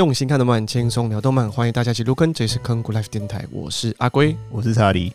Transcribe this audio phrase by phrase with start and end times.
[0.00, 2.32] 用心看动漫，轻松聊动漫，欢迎大家一起入坑。
[2.32, 5.12] 这里是坑谷 Life 电台，我是阿龟，我是查理。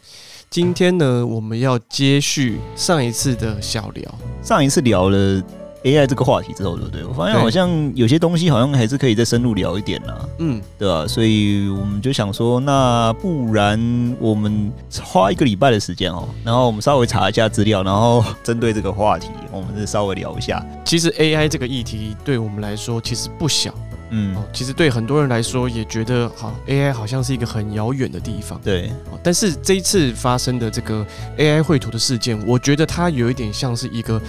[0.47, 4.15] 今天呢，我们要接续上一次的小聊。
[4.43, 5.41] 上一次聊了
[5.83, 7.03] AI 这个话题之后，对不对？
[7.03, 10.29] 我发现好像有些东西好像还是可以再深入聊一点啦。
[10.37, 11.07] 嗯，对吧、啊？
[11.07, 14.71] 所以我们就想说，那不然我们
[15.03, 20.63] 花一个礼拜的时间哦，然后我们稍微查一下资料，然后针对这个话题，我们再稍微聊一下。
[20.85, 23.73] 其实 AI 这个议题对我们来说其实不小。
[24.09, 28.59] 嗯，其实对很多人来说也觉得好，AI 好像是一个很遥远的地方。
[28.63, 28.91] 对，
[29.23, 31.05] 但是这一次发生的这个
[31.37, 34.21] AI 绘图的事件，我觉得它有一点像是一个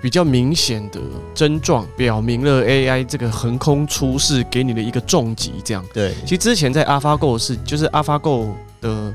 [0.00, 1.00] 比较明显的
[1.34, 5.54] 症状，表明了 AI 这个横空出世给你的一个重击。
[5.64, 6.14] 这样，对。
[6.22, 9.12] 其实之前在 AlphaGo 是就是 AlphaGo 的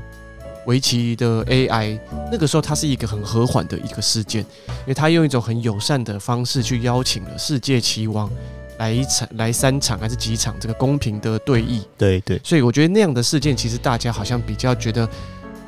[0.66, 1.98] 围棋的 AI，
[2.30, 8.30] 那个时候它是一个很和缓的一个事件，因为它用一种很友善的方式去邀请了世界棋王。
[8.78, 10.54] 来一场，来三场还是几场？
[10.60, 15.08] 这个公平的对弈，对对，所以我觉得那样的事件，其实大家好像比较觉得，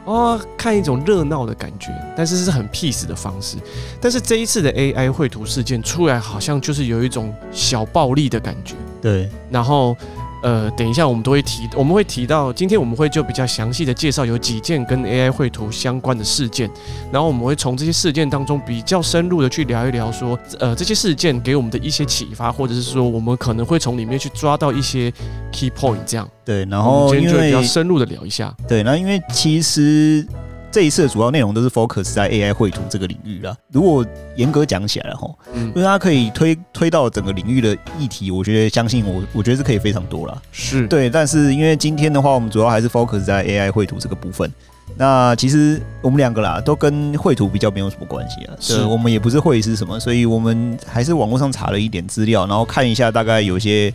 [0.05, 3.56] 哦，看一种热闹的感觉，但是是很 peace 的方式。
[4.00, 9.97] 但是这一次的 AI 绘图事件出来，好像就是有一种小暴力的感觉，对，然后。
[10.45, 16.70] 呃，等一下，我们都会提，我们会提到，今天我们会就比较详细的介绍有几件跟 AI 绘图相关的事件，
[17.11, 25.11] 然后我们会从这些事件当中比较深入的去聊一聊，说，呃，这些事件给我们的一些启发，或者是说，我们可能会从里面去抓到一些
[25.50, 26.28] key point，这样。
[26.45, 28.55] 对，然后今天就会比较深入的聊一下。
[28.69, 30.27] 对，那因为其实。
[30.75, 33.56] 这一次的主要内容都是 focus 在 AI 绘图这个领域啦。
[33.70, 40.42] 如果严格讲起来了哈，嗯，因为它可以推推到整个领域的议题，我觉得相信我，我觉得是可以非常多了。
[40.50, 44.53] 是对，但是因为今天的话，我们主要还是 focus 在 AI 绘图这个部分。
[44.97, 48.55] 那其实我们两个啦，都跟绘图比较没有什么关系啊。
[48.59, 53.94] 是，我们也不是绘师什么，所以我们还是网络上查了一点资料，然后看一下大概有些。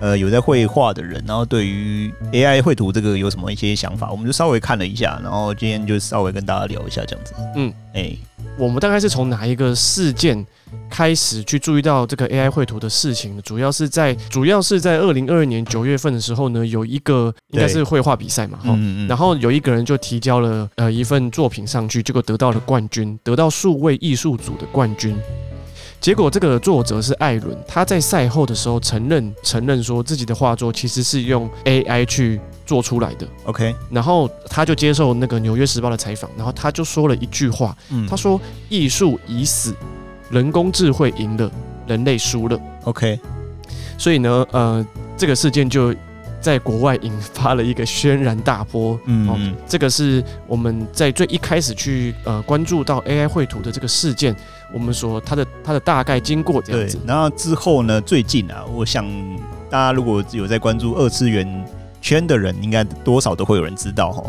[0.00, 7.32] 呃，有在绘画的人，然后对于 AI 绘图这个有什么一些想法，我们就稍微看了一下，然后今天就稍微跟大家聊一下这样子。
[7.54, 8.18] 嗯，哎、欸，
[8.58, 10.46] 我们大概是从哪一个事件
[10.90, 13.42] 开始去注意到这个 AI 绘图的事情呢？
[13.42, 25.16] 主要是在主要是在二零二二年九月份的时候呢，有一个应该是绘画比赛嘛，哈，然后有一个人就提交了呃一份作品上去，结果得到了冠军，得到数位艺术组的冠军。
[26.00, 33.26] 结果这个作者是艾伦，他在赛后的时候承认承认说自己的画作其实是用 AI 去做出来的。
[33.44, 37.76] OK，然后他就接受那个《纽约时报》的采访，然后他就说了一句话，
[38.08, 39.74] 他说：“艺术已死，
[40.30, 41.50] 人工智慧赢了，
[41.88, 43.18] 人类输了。” OK，
[43.98, 44.86] 所以呢，呃，
[45.16, 45.92] 这个事件就
[46.40, 48.96] 在国外引发了一个轩然大波。
[49.06, 49.36] 嗯，哦，
[49.66, 54.36] 这个是我们在最一开始去呃关注到 AI 绘图的这个事件。
[54.74, 59.06] 我们说他的他的大概经过这样子，然后之后呢，最近啊，我想
[59.70, 61.64] 大家如果有在关注二次元
[62.00, 64.24] 圈的人，应该多少都会有人知道哈。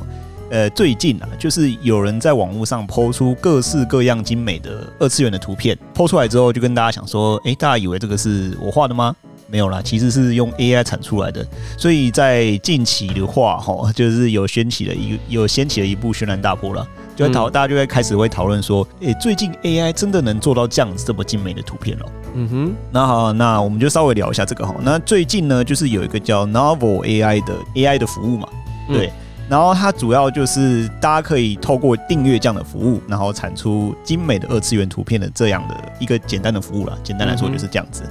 [0.49, 9.13] 呃，最近啊，就是有人在网络上抛出各式各样精美的二次元的图片抛出来之后，就跟大家讲说，诶，大家以为这个是我画的吗？
[9.49, 11.45] 没有啦，其实是用 AI 产出来的。
[11.77, 16.87] 所以在近期的话，哈，就是有掀起了一有掀起了一部轩然大波了。
[17.17, 22.05] 就会讨，大家就会开始会讨论说，诶、欸，最近 AI 真的能做到这样子这么精美的图片了？
[22.35, 24.75] 嗯哼，那好，那我们就稍微聊一下这个哈。
[24.83, 28.47] 那最近呢，就是有一个叫 Novel AI 的 AI 的服务嘛，
[28.87, 29.11] 对，
[29.49, 36.95] 然后它主要就是大家可以透过订阅这样的服务，然后产出精美的二次元图片的这样的一个简单的服务了。
[37.03, 38.03] 简单来说就是这样子。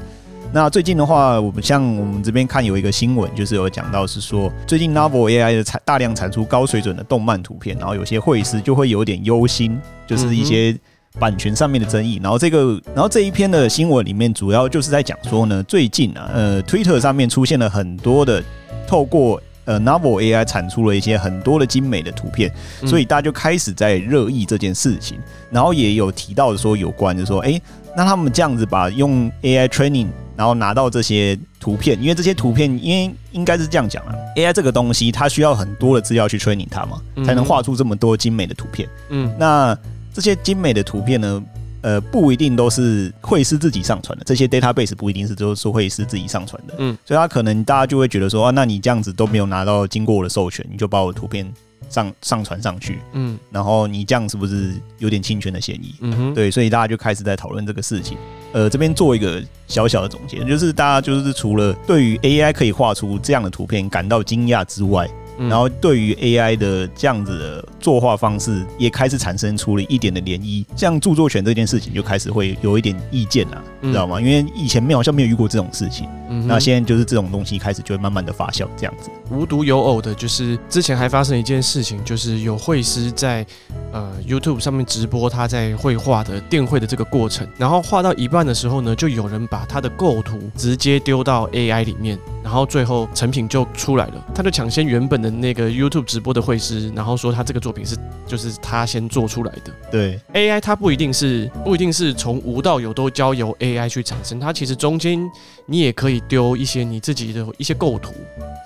[0.56, 10.74] 那最近的话，我们像我们这边看有一个新闻，就是有讲到是说，最近 Novel AI 的产大量产出高水准的动漫图片，然后有些会师就会有点忧心，就是一些
[11.18, 12.18] 版权上面的争议。
[12.22, 18.42] 然后这个，然后这一篇的新闻里面主要就是在讲说呢，最近啊，呃，Twitter 上面出现了很多的
[18.86, 22.50] 透过呃 Novel AI 产出了一些很多的精美的图片，
[22.86, 25.18] 所以大家就开始在热议这件事情。
[25.50, 27.60] 然后也有提到说有关，就说，哎，
[27.94, 30.06] 那他们这样子把用 AI training。
[30.36, 38.88] 然后拿到这些图片，因为这些图片，因为应该是这样讲啊，AI 这个东西它需要很多的资料去 training 它嘛，才能画出这么多精美的图片。
[39.08, 39.76] 嗯，那
[40.12, 41.42] 这些精美的图片呢，
[41.80, 46.74] 呃，不一定都是会师自己上传的，这些 database 不一定是都是会师自己上传的。
[46.78, 51.50] 嗯，所以他可能大家就会觉得说啊，那你这样子都没有拿到经过我的授权，你就把我的图片
[51.88, 55.94] 上上传上去，嗯，然后你这样是不是有点侵权的嫌疑？
[56.00, 58.16] 嗯哼，对，所以大家就开始在讨论这个事情。
[58.52, 65.06] 呃，这边做一个小小的总结，就是大家就是除了对于 AI 可以画出这样的图片感到惊讶之外，
[65.38, 70.64] 然后对于 AI 的这样子的作画方式，也开始产生出了一点的涟漪。
[70.74, 74.20] 像著作权这件事情，就开始会有一点意见了，知道吗？
[74.20, 79.10] 因为以前没有好像没有遇过这种事情，嗯那现在就是这种东西开始就会慢慢的发酵，这样子。
[79.30, 83.44] 无独有偶的，就是之前还发生一件事情，就是有绘师在
[83.92, 94.24] 呃 YouTube 上面直播他在绘画的电绘的这个过程，然后画到一半的时候呢，就有人把他的构图直接丢到 AI 里面，然后最后成品就出来了。
[94.34, 97.96] 他就抢先原本的那个 YouTube 直播的绘师，然后说他这个作品是
[98.26, 99.72] 就是他先做出来的。
[99.90, 105.30] 对，AI 它不一定是不一定是从无到有都交由 AI 去产生，它其实中间
[105.66, 108.12] 你也可以丢一些你自己的一些构图，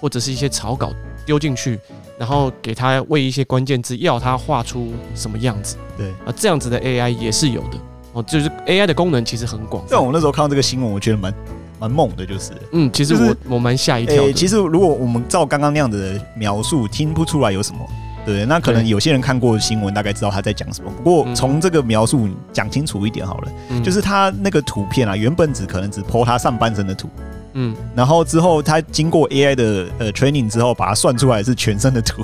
[0.00, 0.92] 或者是一些草稿
[1.26, 1.78] 丢进去，
[2.18, 5.76] 然后给他喂一些关键字，要他画出什么样子。
[5.96, 7.78] 对啊，这样子的 AI 也是有的
[8.12, 9.86] 哦，就是 AI 的功能其实很广。
[9.88, 11.32] 像我那时候看到这个新闻，我觉得蛮
[11.80, 14.30] 蛮猛的，就是嗯，其实我、就是、我蛮吓一跳。
[14.32, 17.78] 其实如果我们照刚刚那样子的描述，听不出来有什么。
[18.26, 20.90] 对，那可能有些人看过新闻，大概知道他在讲什么。
[20.98, 27.08] 不过从这个描述讲清楚一点好了，嗯、就是他那个图片啊，原本只可能只 po 他上半身的图。
[27.54, 32.22] 嗯，然后之后他经过 AI 的呃 training 之后，把它算出来是全身的图，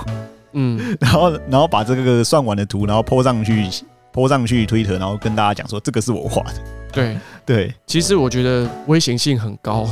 [0.52, 3.66] 嗯， 然后然后把这个算完的图，然后 po 上去
[4.16, 6.54] ，po 上去 Twitter，然后跟大家讲说这个是我画的。
[6.90, 7.16] 对
[7.46, 9.86] 对，其实我觉得危险性很高，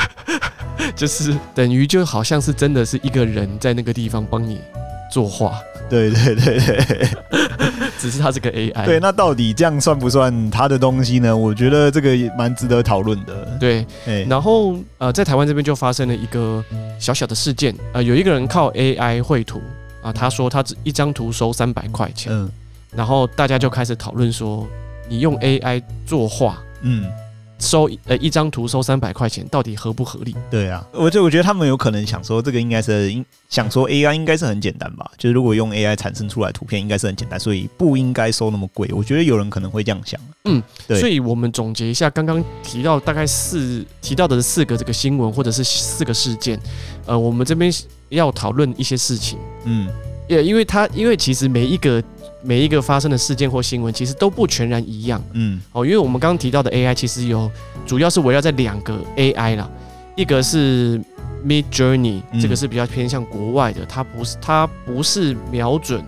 [0.94, 4.60] 就是等于就好像是真的是一个人在那个地方帮你
[5.10, 5.58] 作画。
[5.88, 7.08] 对对对对，
[7.98, 8.84] 只是他是个 AI。
[8.84, 11.36] 对，那到底这样算不算他的东西呢？
[11.36, 13.58] 我觉得这个也蛮值得讨论的。
[13.58, 13.84] 对，
[14.28, 16.64] 然后呃，在台湾这边就发生了一个
[17.00, 19.60] 小小的事件，呃，有一个人靠 AI 绘图
[20.00, 22.48] 啊，他说他只一张图收三百块钱，嗯，
[22.94, 24.66] 然后大家就开始讨论说，
[25.08, 27.04] 你用 AI 作画，嗯。
[27.62, 30.34] 收呃一张图收三百块钱，到底合不合理？
[30.50, 38.88] 对啊，我就我觉得他们有可能想说，这个应该是应想说 AI 应该是很简单吧，就是如果用 AI 产生出来图片，应该是很简单，所以不应该收那么贵。
[38.94, 40.18] 我觉得有人可能会这样想。
[40.46, 40.98] 嗯，对。
[40.98, 46.58] 所以我们总结一下刚刚提到大概四提到的四个这个新闻或者是四个事件，
[47.04, 47.70] 呃，我们这边
[48.08, 49.38] 要讨论一些事情。
[49.64, 49.86] 嗯，
[50.28, 52.02] 也因为他因为其实每一个。
[52.42, 55.22] 每一个发生的事件或新闻，其实都不全然一样。
[55.32, 57.50] 嗯，哦，因为我们刚刚提到的 AI，其实有
[57.86, 59.68] 主要是围绕在两个 AI 啦，
[60.16, 61.00] 一个是
[61.44, 66.02] Midjourney，这个是比较偏向国外的，它不是它不是瞄准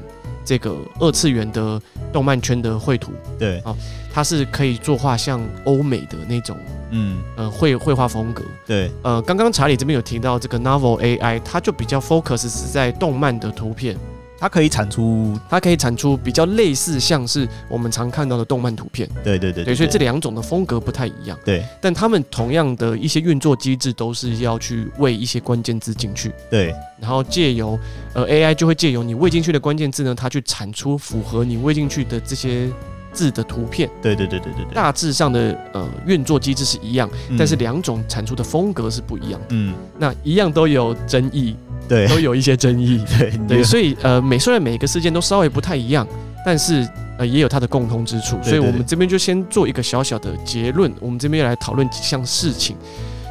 [0.45, 1.81] 这个二次元的
[2.13, 3.13] 动漫圈的绘图。
[3.39, 3.77] 对，哦，
[4.13, 6.57] 它是可以作画像欧美的那种，
[6.91, 8.43] 嗯，呃，绘绘画风格。
[8.67, 13.97] 对，呃，刚刚查理这边有提到这个 Novel AI，它就比较 focus 是在动漫的图片。
[14.43, 19.09] 它可以产出，它可以产出比较类似像是我们常看到的动漫图片。
[19.23, 21.39] 对对对，对，所以这两种的风格不太一样。
[21.45, 26.33] 对，但他们同样的一些运作机制都是要去喂一些关键字进去。
[26.51, 27.79] 对，然后借由
[28.15, 32.69] 呃 AI 就会借由你喂进去的关键字呢，它去产出符合你喂进去的这些
[33.13, 33.89] 字的图片。
[34.03, 37.09] 对对对对对，大致上的呃运作机制是一样，
[37.39, 39.41] 但是两种产出的风格是不一样。
[39.51, 41.55] 嗯，那一样都有争议。
[41.89, 43.05] 对，都有一些争议。
[43.19, 46.07] 对 对，所以呃，每虽然每个事件都稍微不太一样，
[46.45, 46.89] 但是
[47.19, 48.39] 呃，也有它的共通之处。
[48.43, 50.93] 所以我们这边就先做一个小小的结论。
[51.01, 52.77] 我们这边要来讨论几项事情。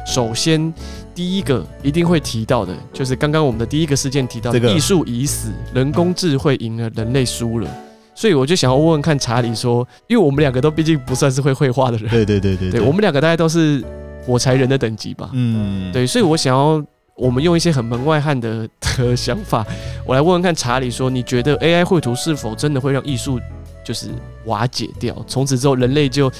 [0.06, 0.72] 首先，
[1.14, 7.70] 第一个一定会提到的，就是刚刚我们的第一个事件提到，艺术已死，人工智慧赢了，人类输了。
[8.14, 12.10] 所以我就想要问问看查理说，因为我们两个都毕竟不算是会绘画的人。
[12.10, 13.82] 对对对对，对，我们两个大概都是
[14.26, 15.30] 火柴人的等级吧。
[15.32, 16.82] 嗯，对，所以我想要。
[17.16, 19.64] 我们用一些很门外汉的的想法，
[20.06, 23.38] 我来问问看查理说，你觉得 AI 绘图是否真的会让艺术
[23.84, 24.08] 就是
[24.46, 25.14] 瓦解掉？
[25.26, 26.32] 从此之后，人类就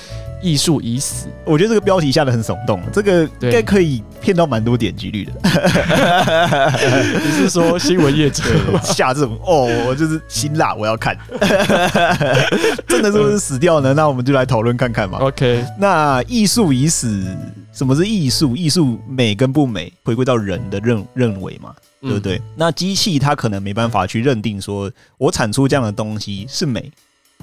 [0.43, 1.27] 艺术已死？
[1.45, 5.33] 我觉得这个标题下的很耸动，这个应该可以骗到蛮多点击率的。
[7.25, 8.43] 你是说新闻业者
[8.83, 11.17] 下 这种哦，我就是辛辣，我要看，
[12.89, 13.93] 真的是不是死掉呢？
[13.95, 15.19] 那我们就来讨论看看嘛。
[15.19, 17.25] OK，那艺术已死。
[17.73, 18.55] 什么是艺术？
[18.55, 22.37] 艺术美跟不美，回归到人的认认为嘛，对不对？
[22.37, 26.91] 嗯、那机器它可能没办法去认定说，我产出这样的东西是美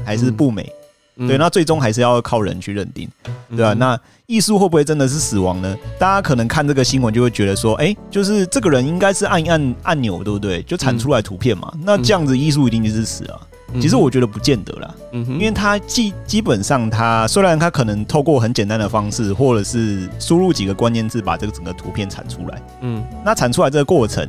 [0.05, 0.71] 还是不美，
[1.17, 3.09] 嗯、对，那最终还是要靠人去认定，
[3.49, 3.73] 对吧？
[3.73, 5.75] 嗯、那艺术会不会真的是死亡呢？
[5.97, 10.61] 大家可能看这个新闻就会觉得说，哎，就是这个人应该是按一按按钮，对不对？
[10.63, 13.41] 就产出来图片嘛，嗯、那这样子艺术一定就是死啊。
[13.81, 24.27] 其实我觉得不见得啦，嗯哼，因为它基基本上它虽然它可能透过很简单的方式，或者是输入几个关键字把这个整个图片产出来，嗯，那产出来这个过程，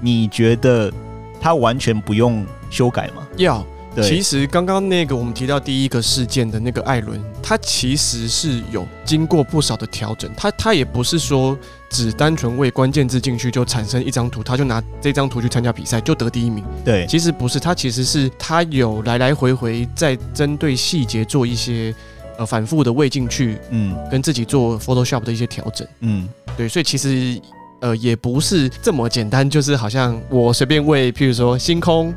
[0.00, 0.92] 你觉得
[1.40, 3.26] 它完全不用修改吗？
[3.36, 3.64] 要。
[3.94, 11.54] 对其实刚刚那个我们提到第一个事件的那个艾伦，他其实是有经过不少的调整，他他也不是说
[11.92, 16.64] 只单纯为关键字进去就产生一张图，他就拿这张图去参加比赛就得第一名。
[16.82, 21.94] 对，其实不是，他其实是他有来来回回在针对细节做一些
[22.38, 27.38] 呃反复的喂进去，嗯，跟自己做 Photoshop 的一些调整，嗯，对，所以其实
[27.80, 32.12] 呃也不是这么简单，就是好像我随便喂，譬如说星空，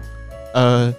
[0.54, 0.94] 呃。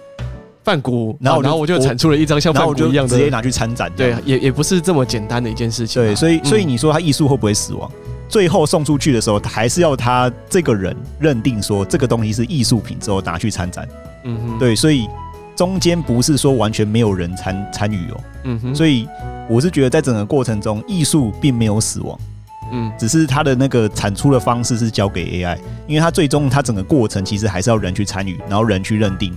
[0.63, 3.89] 梵谷，然后然后我就产出了一张像梵谷一样的，直接拿去参展。
[3.95, 6.03] 对，也也不是这么简单的一件事情。
[6.03, 7.89] 对，所以所以你说他艺术会不会死亡？
[8.27, 13.87] 最后送出去的时候，还是要他这个人认定说这个东西是艺术品之后拿去参展。
[14.23, 15.07] 嗯哼，对，所以
[15.55, 18.21] 中间不是说完全没有人参参与哦。
[18.43, 19.07] 嗯哼，所以
[19.49, 22.19] 我是觉得在整个过程中，艺术并没有死亡。
[22.71, 25.57] 嗯，只是它的那个产出的方式是交给 AI，
[25.87, 29.33] 因为它最终它整个过程其实还是要人去参与，然后人去认定。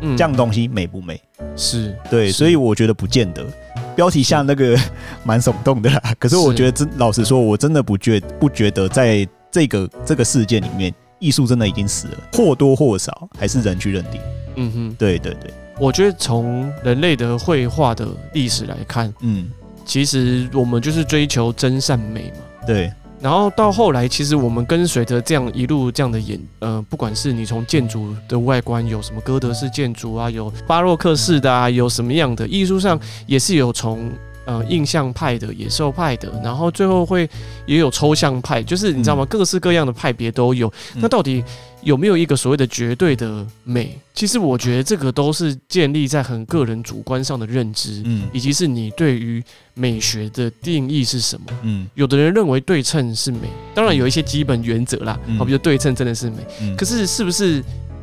[0.00, 1.20] 嗯，这样东西美不美？
[1.54, 3.46] 是对，所以我觉得不见得。
[3.94, 4.78] 标题下那个
[5.24, 14.20] 蛮耸动的啦，可是我觉得真老实说，我真的不觉不觉得在这个这个事件里面，艺术真的已经死了，或多或少还是人去认定。
[14.56, 19.50] 嗯哼，对对对，我觉得从人类的绘画的历史来看，嗯，
[19.84, 22.66] 其实我们就是追求真善美嘛。
[22.66, 22.92] 对。
[23.22, 34.10] 然后到后来，其实我们跟随着这样一路这样的演，呃，不管是你从建筑的外观有什么哥德式建筑啊，有巴洛克式的啊，有什么样的艺术上也是有从。
[34.44, 37.28] 呃，印象派的、野兽派的，然后最后会
[37.66, 39.24] 也有抽象派，就是你知道吗？
[39.26, 40.72] 各式各样的派别都有。
[40.96, 41.42] 那到底
[41.82, 43.96] 有没有一个所谓的绝对的美？
[44.14, 49.42] 其实我觉得这个都是建立在很个人主观上的认知，嗯，以及是你对于
[49.74, 51.46] 美学的定义是什么。
[51.62, 57.62] 嗯，有的人认为对称是美，当然有一些基本原则啦，好比如对称真的是美，可是是不是？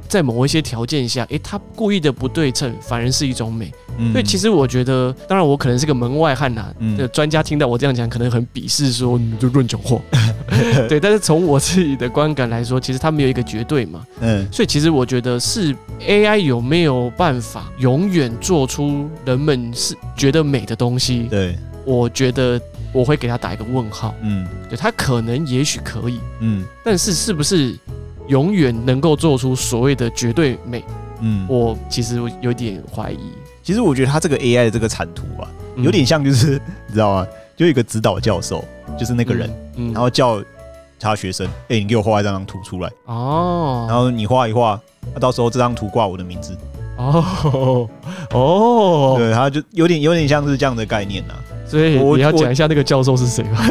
[0.10, 3.72] 在某一些条件下，诶，他故意的不对称，反而是一种美。
[4.00, 6.74] 嗯、所以其实我觉得，当然我可能是个门外汉呐、啊。
[6.80, 10.02] 嗯，专家听到我这样讲，可能很鄙视，说你就论酒货。
[10.90, 14.04] 对，但是从我自己的观感来说，其实它没有一个绝对嘛。
[14.20, 21.28] 嗯，所以其实我觉得是 AI 有没有办法永远做出人们是觉得美的东西？
[21.30, 22.60] 对，我觉得
[22.92, 24.16] 我会给他打一个问号。
[24.24, 26.20] 嗯，对，他可能也许可以。
[26.40, 27.78] 嗯，但是是不是？
[28.30, 30.84] 永远能够做出所谓的绝对美，
[31.20, 33.20] 嗯，我其实有点怀疑。
[33.62, 37.28] 其实我觉得他这个 AI 的这个产图啊，有点像就是、嗯、你知道吗？
[37.58, 38.64] 就一个指导教授，
[38.98, 40.42] 就是那个人，嗯嗯、然后叫
[41.00, 44.80] 他学生，哎、欸，你给我画一张图出来哦，然后你画一画，
[45.14, 46.58] 那到时候这张图挂我的名字
[46.98, 47.90] 哦
[48.32, 51.40] 哦，对，他就有点有点像是这样的概念呐、啊。
[51.68, 53.60] 所以我你要讲一下那个教授是谁吗？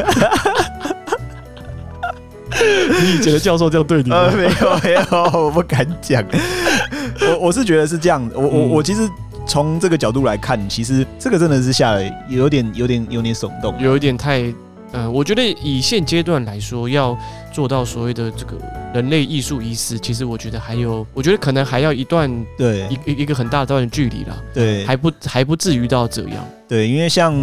[3.02, 4.16] 你以前的教授这样对你吗？
[4.16, 4.50] 呃，没有
[4.82, 6.24] 没有，我不敢讲。
[7.20, 8.28] 我我是觉得是这样。
[8.34, 9.08] 我我我其实
[9.46, 14.52] 从这个角度来看，其实这个真的是下来有点有点有点耸动，有一点太。
[14.90, 17.14] 呃，我觉得以现阶段来说，要
[17.52, 18.56] 做到所谓的这个
[18.94, 24.34] 人类艺术意识，其实我觉得还有，我觉得可能还要一段对一一个很大的段距离啦。
[24.54, 26.42] 对，还不还不至于到这样。
[26.66, 27.34] 对，因为像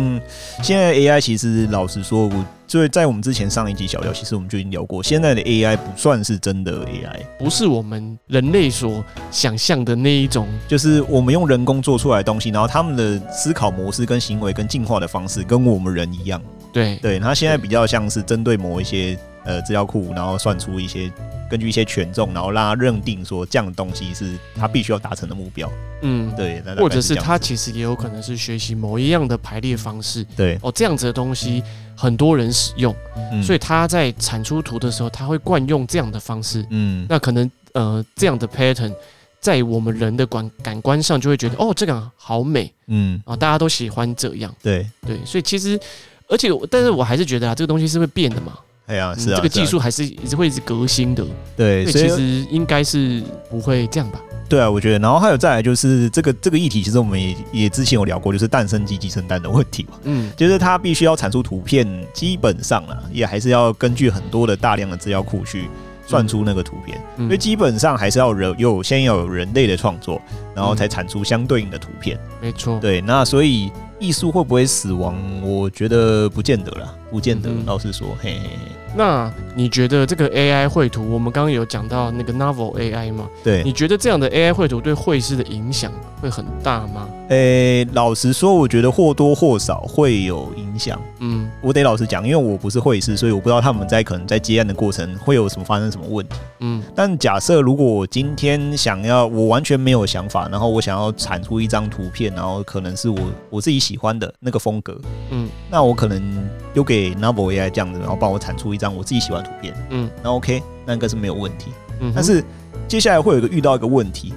[0.64, 16.41] 现在 AI，其实老实说，我就在我们之前上一集小聊，其实我们就已经聊过，现在的 AI 不算是真的 AI，不是我们人类所想象的那一种，就是我们用人工做出来的东西，然后他们的思考模式跟行为跟进化的方式跟我们人一样。
[16.74, 21.12] 对对，他现在比较像是针对某一些呃资料库，然后算出一些
[21.50, 25.72] 根据一些权重，然后让他认定说这样的东西是他必须要达成的目标。
[26.02, 30.25] 嗯，对，或者是他其实也有可能是学习某一样的排列方式。
[30.36, 31.64] 对哦，这样子的东西
[31.96, 32.94] 很多人使用，
[33.32, 36.66] 嗯、所以他在产出图的时候，他会惯用这样的方式。
[36.70, 38.94] 嗯，那可能呃这样的 pattern
[39.40, 42.72] 在我们人的感感官上就会觉得哦这个好美。
[42.88, 44.54] 嗯啊，大家都喜欢这样。
[44.62, 45.80] 对对，所以其实。
[46.28, 48.58] 而且，但是我还是觉得啊，这个东西是会变的嘛。
[48.88, 51.25] 哎呀，是啊，这个技术还是一直会一直革新的。
[51.58, 54.22] 对，所以其实应该是不会这样吧。
[54.48, 55.00] 对啊，我觉得。
[55.00, 59.98] 然后还有再来就是这个这个议题，其实我们也也之前有聊过，就是诞生鸡鸡生蛋的问题嘛。
[60.04, 65.68] 嗯，就是它必须要产出图片，基本上啊，也还是要根据很多的大量的资料库去
[66.06, 70.22] 算出那个图片，因为基本上还是要人有先要有人类的创作，
[70.56, 72.20] 然后才产出相对应的图片。
[72.39, 72.77] 没错。
[72.80, 73.72] 对，那所以。
[73.98, 75.18] 艺术会不会死亡？
[75.42, 77.50] 我觉得不见得啦，不见得。
[77.65, 78.71] 老实说，嘿嘿嘿。
[78.97, 83.27] 那你觉得这个 AI 绘图，我们刚刚有讲到那个 Novel AI 吗？
[83.43, 87.09] 对，你觉得这样的 AI 绘图对绘师的影响会很大吗？
[87.27, 90.97] 诶、欸，老实说，我觉得或多或少会有影响。
[91.19, 96.35] 嗯，我得老实讲，因为我不是绘师，所以我不知道他们在可能在接案的过程会有什么发生什么问题。
[96.62, 103.19] 嗯，但假设如果我今天想要，我完全没有想法，然后我想要产出一张图片，然后可能是我
[103.50, 104.97] 我自己喜欢的那个风格。
[105.31, 106.47] 嗯，那我可能。
[106.75, 111.72] 丢给 Novel AI 这样子，然后帮我产出一张我自己喜欢的图片，嗯，那 OK，那应该是没有问题。
[112.00, 112.44] 嗯，但是
[112.88, 114.34] 接下来会有一个遇到一个问题，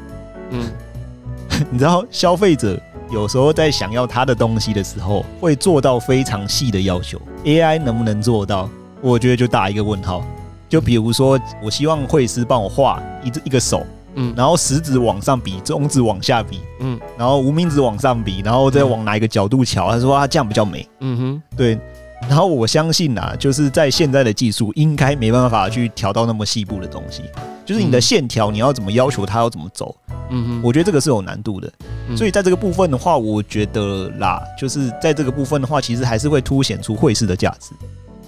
[0.50, 0.70] 嗯，
[1.70, 8.68] 你知道消费者有时候在想要他的东西的时候，会做到非常细的要求，AI 能不能做到？
[9.00, 10.24] 我觉得就打一个问号。
[10.68, 13.86] 就比如说，我希望绘师帮我画一一个手。
[14.20, 19.92] 嗯，然后食指往上比，中指往下比，嗯，然后无名指往上比，然后再往哪一个角度瞧？
[19.92, 21.78] 他说他这样比较美，嗯哼，对。
[22.22, 27.22] 然后我相信呐，就是在现在的技术，应该没办法去调到那么细部的东西。
[27.64, 29.94] 就是你的线条，你要怎么要求它要怎么走？
[30.30, 31.70] 嗯哼，我觉得这个是有难度的。
[32.16, 37.70] 所以在这个部分的话，我觉得啦，就是在这个部分的话，其实还是会凸显出会师的价值。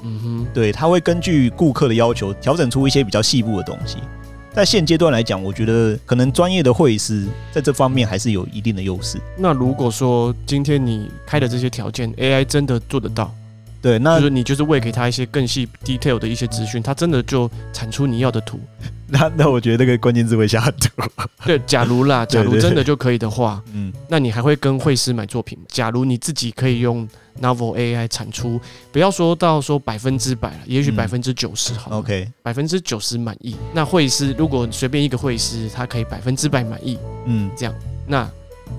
[0.02, 3.96] 嗯哼，对，他会根据顾客的要求调整出一些比较细部的东西。
[4.52, 9.16] 在现阶段来讲，我觉得可能专业的会师在这方面还是有一定的优势。
[9.38, 13.32] 那如果说今天你开的这些条件，AI 真的做得到，
[13.82, 18.60] 对，那就是你就是喂给他一些更细 detail 的一些资讯，他真的就产出你要的图。
[19.12, 21.26] 那那我觉得那个关键字会下很多。
[21.44, 25.58] 对，假如啦，假如真的就可以的话， 嗯，那你还会跟绘师买作品？
[25.66, 27.08] 假如你自己可以用
[27.40, 28.60] Novel AI 产出，
[28.92, 33.56] 不要说到说百分之百了，也许百分之九十好，OK，百分之九十满意。
[33.72, 37.74] 那绘师如果随便一个绘师，他可以百分之百满意，嗯，这样
[38.06, 38.30] 那。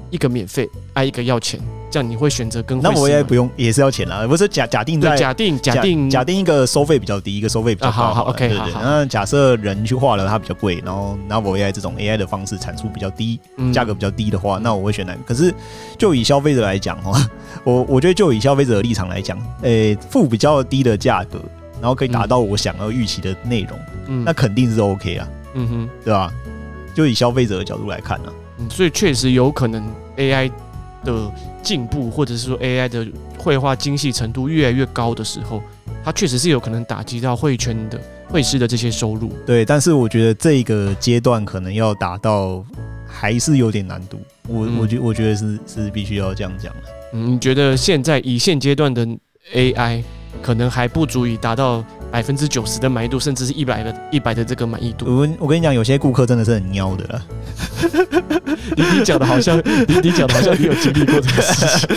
[0.10, 1.60] 一个免费，挨一个要钱，
[1.91, 2.81] 这样你会选择跟？
[2.81, 4.25] 那我也不用，也是要钱啦。
[4.25, 7.91] 不是假假定在假定假定假定一个收费比较低，一个收费比较高。
[7.91, 8.74] 好好，OK，对对。
[8.81, 13.39] 那假设人去画了，它比较贵，然后 Novel AI 这种 AI 的方式产出比较低，
[13.74, 15.19] 价格比较低的话，那我会选哪个？
[15.27, 15.53] 可是
[15.98, 17.29] 就以消费者来讲哈，
[17.65, 21.39] 我我觉得就以消费者的立场来讲，诶，付比较低的价格，
[21.81, 26.31] 然后可以达到我想要预期的内容，嗯，那肯定是 OK 啊，嗯哼，对吧？
[26.95, 28.31] 就以消费者的角度来看呢。
[28.69, 29.83] 所以确实有可能
[30.17, 30.51] AI
[31.03, 31.31] 的
[31.62, 35.62] 进步，或者是说 AI 的绘画精细程度越来越高的时候，
[36.03, 39.31] 它确实是有可能打击到绘圈的绘师的这些收入。
[39.46, 42.63] 对，但是我觉得这个阶段可能要达到
[43.08, 44.20] 还是有点难度。
[44.48, 46.89] 我我觉我觉得是是必须要这样讲的。
[47.13, 49.05] 嗯，你觉得现在以现阶段的
[49.53, 50.03] AI
[50.41, 51.83] 可能还不足以达到？
[52.11, 55.05] 百分之九十的满意度，甚至是一百的、一百的这个满意度。
[55.05, 57.22] 我我跟你讲，有些顾客真的是很喵的了。
[58.75, 61.96] 你你讲的好像你你讲的好像你有经历过这个事情。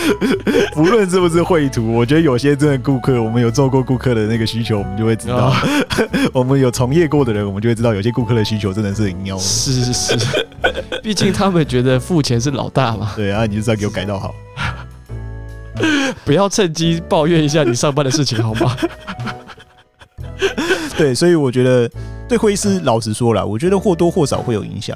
[0.73, 5.49] 不论是不是绘图，我觉得有些真的顾客，我们有做过顾客的那个需求，我们就会知道。
[5.49, 5.53] 哦、
[6.31, 9.37] 我们有从业过的人，我们就会知道，有些顾客的需求真的是很喵。
[9.37, 10.47] 是是是，
[11.03, 13.11] 毕竟他们觉得付钱是老大嘛。
[13.17, 14.33] 对啊，你就是要给我改造好，
[16.25, 18.75] 不要趁机抱怨一下你上班的事情好吗？
[20.97, 21.89] 对，所以我觉得
[22.27, 24.95] 对会师，老实说了，我觉得或多或少会有影响。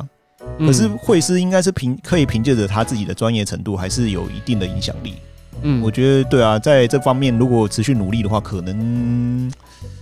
[0.59, 5.15] 可是会师应该是凭可以凭借着他自己的专业程度，还是有一定的影响力。
[5.61, 9.51] 嗯，我觉得对啊，在这方面如果持续努力的话，可能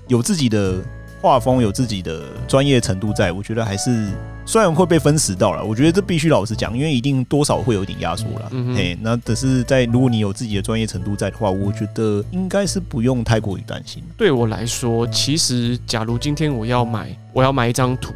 [0.07, 0.75] 有自己的。
[1.21, 4.07] 画风有自己的专业程度在，我觉得还是
[4.45, 8.47] 虽然会被分食到了，我觉得这必须老实讲，因为一定多少会有点压缩了。
[8.51, 14.03] 嗯哼，那只是在如果你有自己的专业程度在的话，我觉得应该是不用太过于担心。
[14.15, 18.13] 对我来说，其实假如今天我要买，我要买一张图。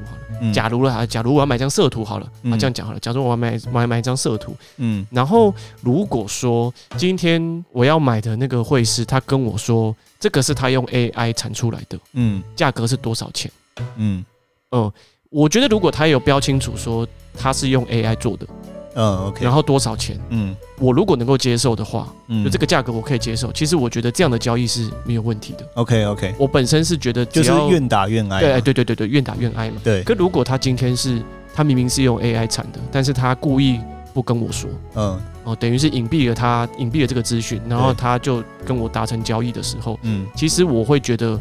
[0.53, 2.99] 假如了，假如我要买张色图好了，啊，这样讲好了。
[2.99, 13.51] 假如我要买买买一张色图，嗯，然后如果说今天我要买的那个会师，他跟我说这个是他用 AI 产出来的，嗯，价格是多少钱？
[13.97, 14.23] 嗯
[14.71, 14.91] 嗯，
[15.29, 18.47] 我觉得如果他有标清楚说他是用 AI 做的。
[18.95, 20.19] 嗯，OK，然后多少钱？
[20.29, 23.51] 嗯，我如果能够接受的话，嗯，就这个价格我可以接受。
[23.51, 25.65] 其实我觉得这样的交易是没有问题的。
[25.75, 28.39] OK，OK，我本身是觉得就是愿打愿挨。
[28.39, 29.77] 对，对，对，对，对，愿打愿挨嘛。
[29.83, 30.03] 对。
[30.03, 31.21] 可如果他今天是
[31.53, 33.79] 他明明是用 AI 产的，但是他故意
[34.13, 41.39] 不跟我说，嗯，哦，等于是隐蔽了他隐蔽了这个资讯，然后他就跟我达成交易的时候，嗯，其实我会觉得，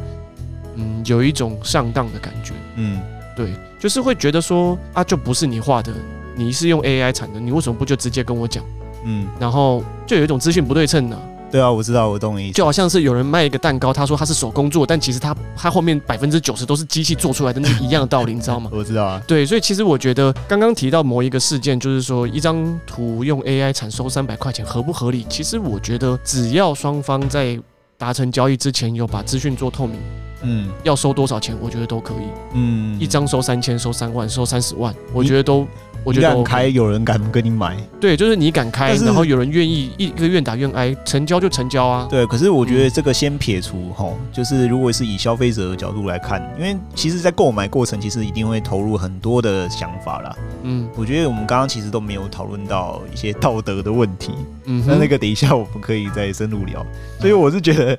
[0.77, 2.55] 嗯，有一种上当的感觉。
[2.77, 3.01] 嗯，
[3.35, 5.93] 对，就是会觉得说啊，就不是你画的。
[6.41, 8.65] 你是用 AI 产的，你为什么不就直接跟我讲？
[9.05, 11.19] 嗯，然后就有一种资讯不对称呢。
[11.51, 12.55] 对啊，我知道，我懂你意思。
[12.55, 18.71] 就好像是有人卖一个蛋糕，他说他是手工做，但其实他他后面百分之九十都是机器做出来的，那一样的道理，你知道吗？
[18.73, 19.21] 我知道啊。
[19.27, 25.27] 对，所以其实我觉得刚刚提到某一个事件，就是说一张图用 AI 产收三百块钱合不合理？
[25.29, 27.59] 其实我觉得只要双方在
[27.99, 29.99] 达成交易之前有把资讯做透明。
[30.43, 31.55] 嗯，要收多少钱？
[31.61, 32.25] 我觉得都可以。
[32.55, 35.67] 嗯，一张收三千，收三万，收三十万，我觉得都，
[36.05, 36.43] 我觉得 OK。
[36.43, 37.77] 敢开，有人敢跟你买。
[38.01, 42.07] 对，就是你敢开，然后有人愿意，一个愿打愿挨，成交就成交啊。
[42.11, 50.37] 对，可是我觉得这个先撇除齁，就是如果是以消费者的角度来看，因为其实在购买过程，其实一定会投入很多的想法啦。
[50.63, 54.33] 嗯，我觉得我们刚刚其实都没有讨论到一些道德的问题。
[54.65, 56.85] 嗯，那那个等一下我们可以再深入聊。
[57.21, 57.99] 所以我是觉得。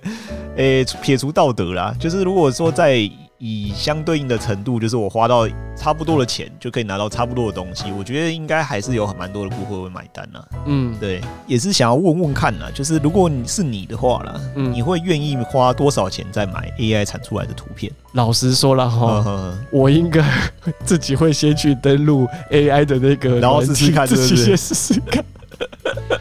[0.57, 3.09] 诶，撇除道德啦，就是如果说在。
[3.43, 7.85] 以相对应的程度，就是我花到差不多的钱，就可以拿到差不多的东西。
[7.97, 10.45] 我觉得应该还是有很蛮多的顾客会买单呐。
[10.67, 17.91] 嗯，对，也是想要问问看呐，就是如果你是你的话啦，嗯，你会愿意花多少钱再买 AI 产出来的图片？
[18.13, 20.23] 老实说了哈，我应该
[20.85, 25.25] 自己会先去登录 AI 的那个，然后试试看，自己先试试看。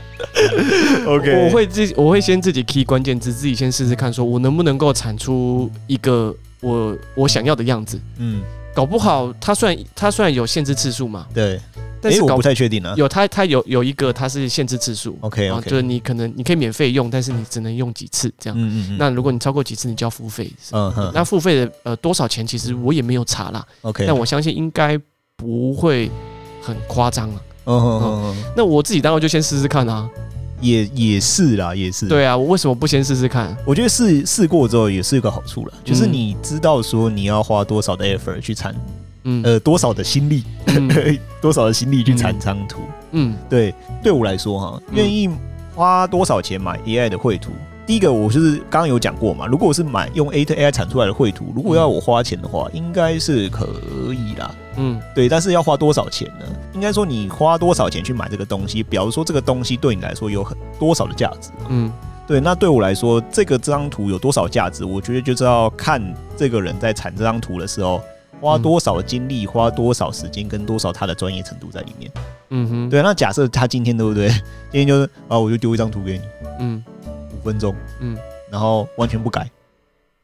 [1.06, 6.34] OK，我会自我会先自己 key 关键字，自己先试试看，说我能不能够产出一个。
[6.60, 8.42] 我我想要的样子，嗯，
[8.74, 11.60] 搞不好它虽然它虽然有限制次数嘛，对，
[12.00, 12.94] 但是我不太确定啊。
[12.96, 18.58] 有它它有有一个它是限制次数，OK OK，、啊、就是你可能你可以免费用，但是你只能用几次这样。
[18.58, 20.50] 嗯嗯，嗯那如果你超过几次，你就要付费。
[20.72, 21.10] 嗯哼。
[21.14, 22.46] 那付费的呃多少钱？
[22.46, 23.66] 其实我也没有查啦。
[23.82, 24.04] OK。
[24.06, 24.98] 但我相信应该
[25.36, 26.10] 不会
[26.62, 27.42] 很夸张了。
[27.64, 28.44] 嗯哼哼哼。
[28.56, 30.08] 那我自己当然就先试试看啊。
[30.60, 32.06] 也也是啦，也是。
[32.06, 33.56] 对啊，我为什么不先试试看？
[33.64, 38.74] 我觉得试试过之后也是一个好处了，就是你知道说你要花多少的 effort 去产，
[39.24, 40.88] 嗯，呃，多少的心力，嗯、
[41.40, 42.80] 多少的心力去产这张图。
[43.12, 45.28] 嗯，对，对我来说哈，愿意
[45.74, 47.50] 花多少钱买 AI 的绘图？
[47.90, 53.66] 第一个，我就是刚刚有讲过嘛，如果我是买用 A to AI 产出来的绘图，如果要我花钱的话，应该是可
[54.14, 54.54] 以啦。
[54.76, 56.46] 嗯，对，但是要花多少钱呢？
[56.72, 61.50] 应该说你花多少钱去买这个东西，比如说这个东西对你来说有很多少的价值。
[61.68, 61.92] 嗯，
[62.28, 64.84] 对，那对我来说，这个这张图有多少价值？
[64.84, 66.00] 我觉得就是要看
[66.36, 68.00] 这个人在产这张图的时候，
[68.40, 72.08] 花多少精力，花多少时间，跟多少他的专业程度在里面。
[72.50, 74.28] 嗯哼，对，那假设他今天对不对？
[74.70, 76.24] 今天就是啊，我就丢一张图给你。
[76.60, 76.84] 嗯。
[77.40, 78.16] 五分钟，嗯，
[78.50, 79.48] 然后完全不改，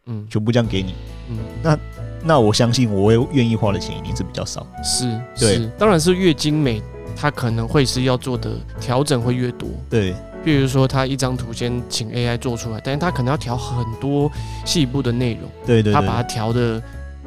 [0.06, 0.94] 嗯，全部这样给你，
[1.30, 1.78] 嗯，那
[2.22, 5.04] 那我相信我会愿意花的钱一定是比较少，是，
[5.38, 5.54] 对。
[5.54, 6.82] 是，当然是越精美，
[7.16, 14.30] 它可能会是要做的调整会越多，对，比如说他一张图先请 AI 做出来，但是他可能要调很多
[14.66, 16.82] 细部的内容，对，对对，他把它调的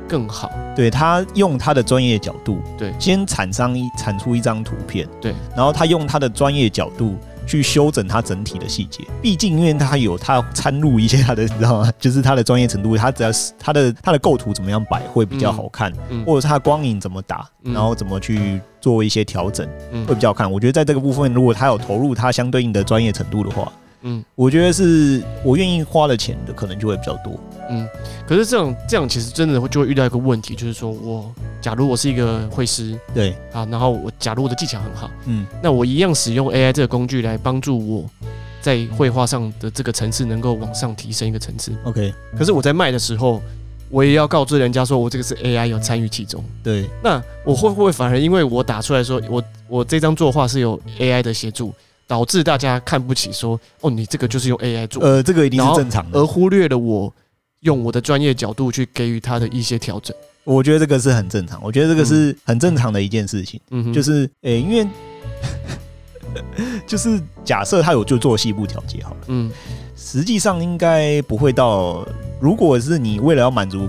[0.08, 7.18] 更好，对他用他的专业角度，对，先产商一产出一张图片，对，然后他用他的专业角度。
[7.50, 11.92] 去修整它整体的细节，毕竟因为它有它掺入一些它的，你知道吗？
[12.00, 20.52] 就是它的专业程度，它只要是它的它的构图怎么样摆会比较好看，嗯嗯、或者是它光影怎么打，然后怎么去做一些调整，嗯、会比较好看。
[20.52, 27.40] 我觉得在这个部分，如果它有投入它相对应的专业程度的话，嗯，我觉得是我愿意花的钱的可能就会比较多。
[27.70, 27.88] 嗯，
[28.28, 31.32] 可是这样这样其实真的会就会遇到一个问题，就是说我
[31.62, 38.06] 假如我是一个会师，对啊，然后我假如我的技巧很好，嗯，那我一样使用 AI 这个工具来帮助我
[38.62, 41.72] 在绘画上的这个层次能够往上提升一个层次。
[41.84, 43.42] OK，可是我在卖的时候，
[43.90, 46.44] 我也要告知人家说我这个是 AI 有参与其中。
[46.64, 51.74] 对，那我会不会反而因为我打出来说我我这张作画是有 AI 的协助，
[52.10, 55.02] 导致大家看不起说哦你这个就是用 AI 做？
[55.02, 57.14] 呃，这个一定是正常的，而忽略了我。
[57.64, 61.62] 用我的专业角度去给予他的一些调整，我觉得这个是很正常。
[61.62, 63.60] 我觉得这个是很正常的一件事情。
[63.72, 64.88] 嗯，就是诶、欸，因为
[66.88, 69.18] 就是假设他有就做细部调节好了。
[69.28, 69.52] 嗯，
[69.94, 72.08] 实际上应该不会到，
[72.40, 73.86] 如果是你为了要满足。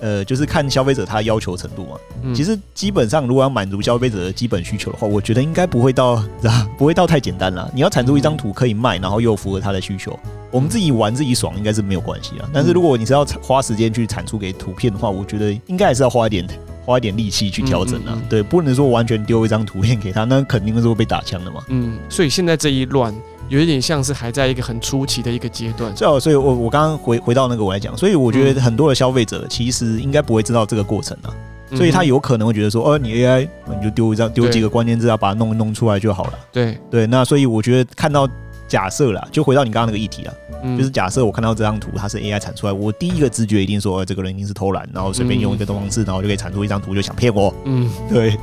[0.00, 1.96] 呃，就是看消费者他要求程度嘛。
[2.22, 6.22] 嗯、其实基本上，如果要满足消费者的基本需求的话，我觉得应该不会到，
[6.78, 7.70] 不会到太简单了。
[7.74, 10.18] 你要产出一张图可以卖，然后又符合他的需求，
[10.50, 12.48] 我们自己玩自己爽应该是没有关系啊。
[12.52, 16.46] 但是如果你是要花时间去产出给图片的话，我觉得应该还是要花一点
[16.84, 18.14] 花一点力气去调整啊。
[18.14, 21.62] 嗯嗯嗯对，不能说完全丢一张图片给他，那肯定是会被打枪的嘛。
[21.68, 23.14] 嗯，所以现在这一乱。
[23.48, 31.32] 有一点像是还在一个很初期的一个阶段，所以，所以我我刚刚回回到那个我来讲，所以我觉得很多的消费者其实应该不会知道这个过程啊，
[31.74, 36.32] 所以他有可能会觉得说，哦，你 AI 你就丢一张丢几个关键字啊，把它弄弄出来就好了。
[36.52, 36.78] 对。
[36.90, 38.28] 对，那所以我觉得看到
[38.66, 40.34] 假设啦，就回到你刚刚那个议题啊，
[40.76, 47.54] 就是假设我看到这张图它是 AI 产出来，我第一个直觉一定说，这个人一定是偷懒，然后随便用一个动词，然后就可以产出一张图，就想骗我。
[47.64, 48.36] 嗯，对。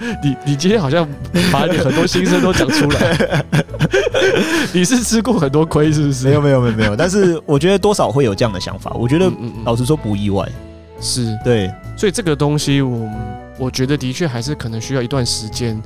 [0.24, 1.06] 你你今天好像
[1.52, 3.44] 把你很多心声都讲出来，
[4.72, 6.26] 你是吃过很多亏是不是？
[6.26, 8.90] 没有没有没有没有，但是我觉得多少会有这样的想法。
[8.94, 9.30] 我觉得
[9.64, 10.48] 老实说不意外，
[11.00, 13.08] 是对，所以这个东西我
[13.58, 15.80] 我觉得的确还是可能需要一段时间。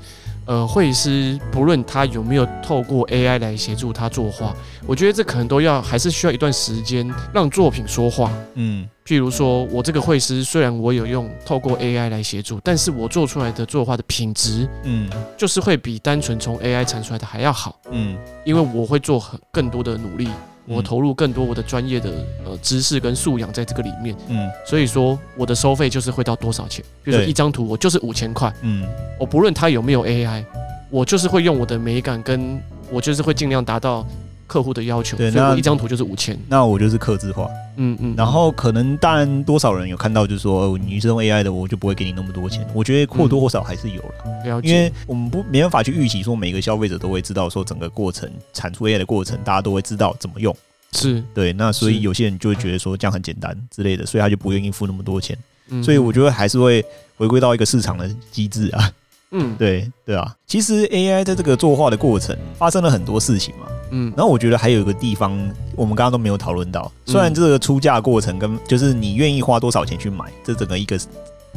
[0.46, 4.54] 呃，绘师不论他有没有透过 AI 来协助他作画，
[4.86, 8.30] 我觉得这可能都要还是需要一段时间让作品说话。
[8.54, 17.78] 嗯，譬如说我这个绘师虽然我有用透过 AI 来协助，但是我做出来的作画的品质，嗯，就是会比单纯从 AI 产出来的还要好。
[17.90, 20.28] 嗯，因为我会做很更多的努力。
[20.66, 22.10] 我投入更多我的专业的
[22.44, 26.84] 呃知识跟素养在这个里面，嗯，所以说我的收费就是会到多少钱？
[27.02, 28.86] 比如说一张图我就是五千块，嗯，
[29.18, 30.44] 我不论它有没有 AI，
[30.90, 34.06] 我就是会用我的美感跟我就是会尽量达到
[34.54, 42.64] 客户的要求，对，所以我一张图就是五千，那我就是客制化，嗯嗯，然后可能当然多少人有看到，就是说、哦、你是用 AI 的，我就不会给你那么多钱。
[42.72, 50.56] 我觉得或多或少还是有了，因为我们不没办法去预期说每个消费者都会知道说整个过程产出 AI 的过程，大家都会知道怎么用，
[50.92, 51.20] 是。
[51.34, 55.36] 对，那所以有些人就会觉得说这样很简单之类的，所以他就不愿意付那么多钱。
[55.82, 56.84] 所以我觉得还是会
[57.16, 58.88] 回归到一个市场的机制啊。
[59.34, 60.34] 嗯，对对啊。
[60.46, 63.66] 其实 AI 在这个作画的过程发生了很多事情嘛。
[63.90, 65.32] 嗯，然后我觉得还有一个地方
[65.76, 70.98] 我们刚刚都没有讨论到，虽然这个出价过程跟就是你愿意花多少钱去买，这整个一个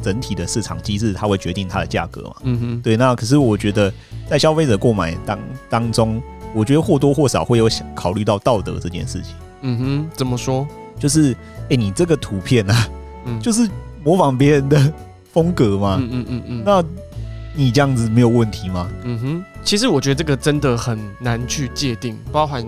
[0.01, 2.35] 整体的市场机制，它会决定它的价格嘛。
[2.43, 2.97] 嗯哼，对。
[2.97, 3.93] 那可是我觉得
[4.27, 6.21] 在消费者购买当当中，
[6.53, 9.33] 我觉得或多或少会有想考虑到道德这件事情。
[9.61, 10.67] 嗯哼，怎么说？
[10.99, 11.35] 就是
[11.69, 12.89] 哎，你这个图片啊，
[13.25, 13.69] 嗯，就是。
[14.03, 14.93] 模仿别人的
[15.33, 15.97] 风格嘛？
[15.99, 16.63] 嗯嗯嗯嗯。
[16.65, 16.81] 那
[17.57, 18.89] 你这样子没有问题吗？
[19.03, 19.45] 嗯哼。
[19.63, 22.65] 其实我觉得这个真的很难去界定，包含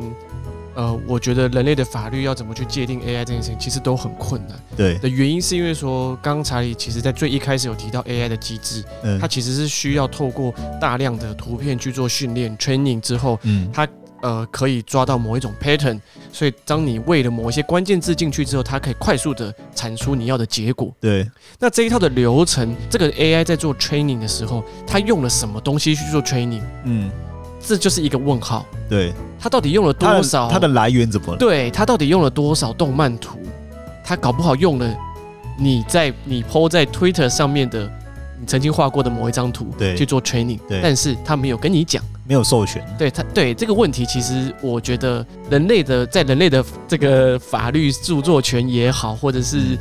[0.75, 4.57] 呃，我觉得人类的法律要怎么去界定 AI 这件事情，其实都很困难。
[4.75, 4.97] 对。
[4.97, 13.87] 的原因是因为说，刚刚查理其实在最一开始有提到 AI 的机制，嗯，它其实是需要透过大量的图片去做训练 training 之后，嗯，它。
[14.21, 15.99] 呃，可以抓到某一种 pattern，
[16.31, 20.93] 所以当你喂了某一些关键字进去之后，它可以快速的产出你要的结果。
[20.99, 21.29] 对，
[21.59, 26.61] 那这一套的流程，这个 AI 在做 training 的时候，它用了什么东西去做 training？
[26.83, 27.09] 嗯，
[27.61, 28.65] 这就是一个问号。
[28.89, 30.49] 对，它到底用了多少？
[30.49, 31.37] 它的来源怎么了？
[31.37, 33.39] 对，它到底用了多少动漫图？
[34.03, 34.97] 它搞不好用了
[35.57, 37.87] 你在你 po 在 Twitter 上面的
[38.39, 40.59] 你曾经画过的某一张图，对，去做 training。
[40.67, 42.03] 对，但是他没有跟你讲。
[42.25, 49.75] 没有授权，对他对这个问题，其实我觉得人类的在人类的这个法律著作权也好，或者是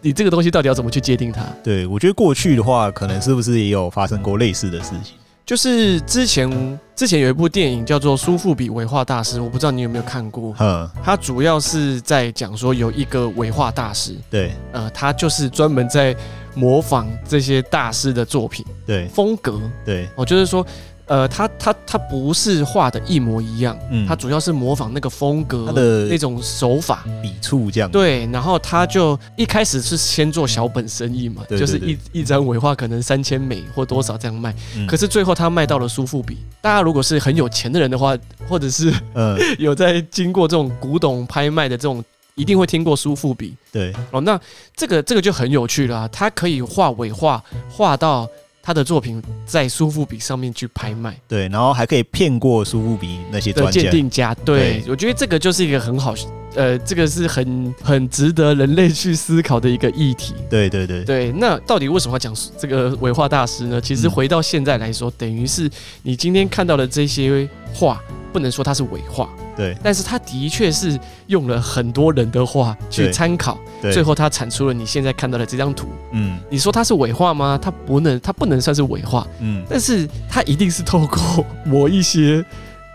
[0.00, 1.42] 你这个东西到底要怎么去界定它？
[1.62, 5.14] 对，我觉得过去的话，可能是不是也有发生过类似的事情？
[5.46, 10.52] 就是之前之前有一部电影叫做《苏富比伪画大师》，我不知道你有没有看过？
[10.58, 16.16] 嗯，他主要是在讲说有一个伪画大师，对，呃，他就是专门在
[16.54, 20.66] 模仿这些大师的作品，对，风格，对，我就是说。
[21.06, 27.90] 呃，他他他不是画的一模一样，嗯，他主要是模仿那个风格，他的那种手法、笔触这样。
[27.90, 36.38] 对，然后他就一开始是先做小本生意嘛，就是一一张伪画可能三千美或多少这样卖，嗯，可是最后他卖到了苏富比。
[36.62, 38.16] 大家如果是很有钱的人的话，
[38.48, 42.02] 或者是呃 有在经过这种古董拍卖的这种，
[42.34, 43.54] 一定会听过苏富比。
[43.72, 44.40] 对，哦，那
[44.76, 48.28] 这个这个就很有趣了啊，他可以画伪画画到。
[48.66, 56.14] 他的作品在苏富比上面去拍卖，对，然后还可以骗过苏富比那些专家鉴定家，对，对我觉得这个就是一个很好，
[56.54, 60.32] 呃，这个是很很值得人类去思考的一个议题。
[60.48, 63.78] 对对对对，那到底为什么要讲这个伪画大师呢？
[63.78, 65.70] 其实回到现在来说，嗯、等于是
[66.02, 69.28] 你今天看到的这些画，不能说它是伪画。
[69.56, 73.58] 对，但是他的确是用了很多人的话去参考，
[73.92, 75.88] 最后他产出了你现在看到的这张图。
[76.12, 77.58] 嗯，你说他是伪画吗？
[77.60, 79.26] 他不能，他不能算是伪画。
[79.40, 82.44] 嗯，但是他一定是透过某一些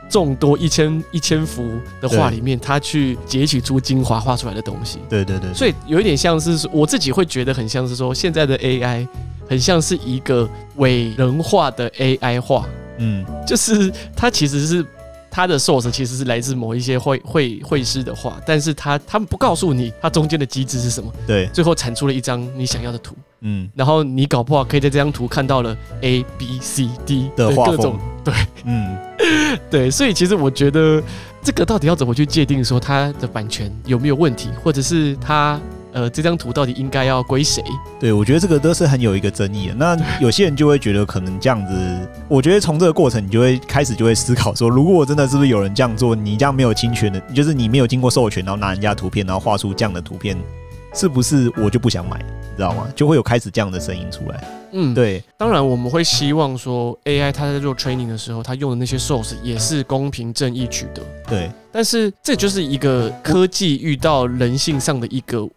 [0.10, 1.70] 众多一千一千幅
[2.02, 5.00] 的画里面，他去截取出精华画出来的东西。
[5.10, 9.08] 对对对，所以有一点像是我自己会觉得很像是说，现在的 AI
[9.48, 12.66] 很像是一个伪人画的 AI 画。
[12.98, 14.86] 嗯，就是它其实是。
[15.32, 21.12] 它的 source 其实是来自某一些会会会师的画，但是他他们不告诉你它中间的机制是什么。
[21.28, 23.16] 对，最后产出了一张你想要的图。
[23.42, 28.34] 嗯，然后你搞不好可以在这张图看到了 A B C D 的各种对，
[28.66, 28.98] 嗯，
[29.72, 31.02] 对，所以其实我觉得
[31.42, 35.60] 这个到底要怎么去界定说它的版权有没有问题，或者是它。
[35.92, 37.64] 呃，这张图到底应该要归谁？
[38.00, 39.74] 对，我觉得这个都是很有一个争议的。
[39.76, 50.38] 那有些人就会觉得可能这样子，我觉得从这个过程，你就会开始就会思考说，如果真的是不是有人这样做，你这样没有侵权的，就是你没有经过授权，然后拿人家图片，然后画出这样的图片，
[50.94, 52.18] 是不是我就不想买？
[52.20, 52.88] 你知道吗？
[52.96, 54.44] 就会有开始这样的声音出来。
[54.72, 55.24] 嗯，对。
[55.38, 61.02] 当然，我们会希望说，AI 它在做 training 的时候，它用的那些 source 也是公平正义取得。
[61.28, 61.50] 对。
[61.72, 65.50] 但是这就是一个科技遇到人性上的一个。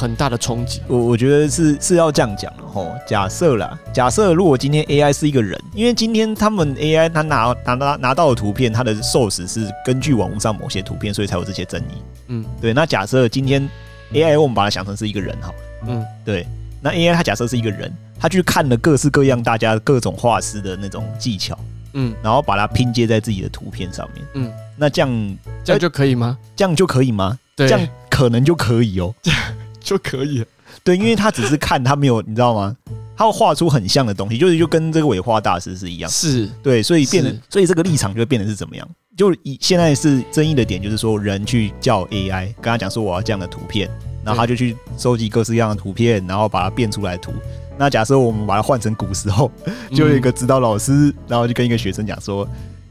[0.00, 2.90] 很大的冲击，我我觉得是是要这样讲的吼。
[3.06, 12.02] 假设啦，假设如果今天 AI 是一个人，因为今天他们 AI 他拿拿拿拿到的图片，它的 source 是根据网络上某些图片，所以才有这些争议。
[12.28, 12.72] 嗯，对。
[12.72, 13.68] 那假设今天
[14.12, 15.58] AI 我们把它想成是一个人好了，
[15.88, 16.46] 嗯，对。
[16.80, 21.58] 那 AI 它假设是一个人，他去看了各式各样大家各种画师的那种技巧，
[21.92, 26.38] 嗯，然后把它拼接在自己的图片上面，嗯，那这样这样就可以吗？
[26.56, 27.38] 这样就可以吗？
[27.54, 29.14] 对，这样可能就可以哦。
[29.82, 30.46] 就可以了，
[30.84, 32.76] 对，因为他只是看他没有，你知道吗？
[33.16, 38.88] 他会画出很像的东西，就是就跟这个伪画大师是一样，是对，所以变得，所以这个立场就会变得是怎么样？
[39.16, 43.90] 就以现在是争议的点，就是说人去叫 AI，跟他讲说我要这样的图片，
[44.24, 47.32] 然后他就去收集各式各样的图片，然后把它变出来图。
[47.76, 49.50] 那假设我们把它换成古时候，
[49.94, 52.48] 就有一个指导老师，然后就跟一个学生讲说：“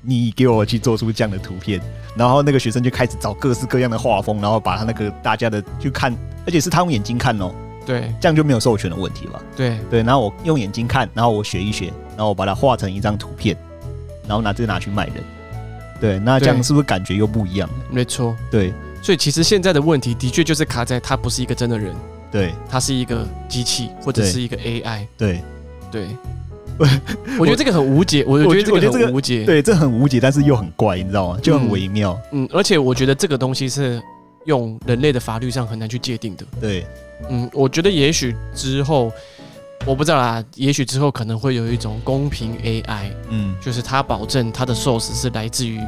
[0.09, 1.79] 你给我去做出这样的图片。”
[2.17, 6.13] 然后那个学生就开始找各式各样的画风，然后把他那个大家的去看，
[6.45, 7.53] 而且是他用眼睛看哦。
[7.85, 9.41] 对，这样就没有授权的问题了。
[9.55, 13.55] 对对，然后我用眼睛看，然后我学一学，然后我把它画成一张图片，
[14.27, 15.23] 然后拿这个拿去卖人。
[15.99, 17.69] 对，那这样是不是感觉又不一样？
[17.89, 18.35] 没错。
[18.51, 21.95] 对，所以其实现在的问题的确就是卡在他不是一个真的人。
[22.31, 25.07] 对，他是一个机器或者是一个 AI。
[25.17, 25.41] 对，
[25.91, 26.07] 对，
[27.39, 28.23] 我觉得这个很无解。
[28.25, 29.43] 我觉得这个很无解。
[29.45, 31.39] 对，这很无解，但是又很怪，你知道吗？
[31.41, 32.19] 就很微妙。
[32.31, 34.01] 嗯，而且我觉得这个东西是
[34.45, 36.45] 用人类的法律上很难去界定的。
[36.59, 36.85] 对，
[37.29, 39.11] 嗯，我觉得也许之后，
[39.85, 43.11] 我不知道啦，也许之后可能会有一种公平 AI。
[43.29, 45.79] 嗯，就是它保证它的 source 是来自于。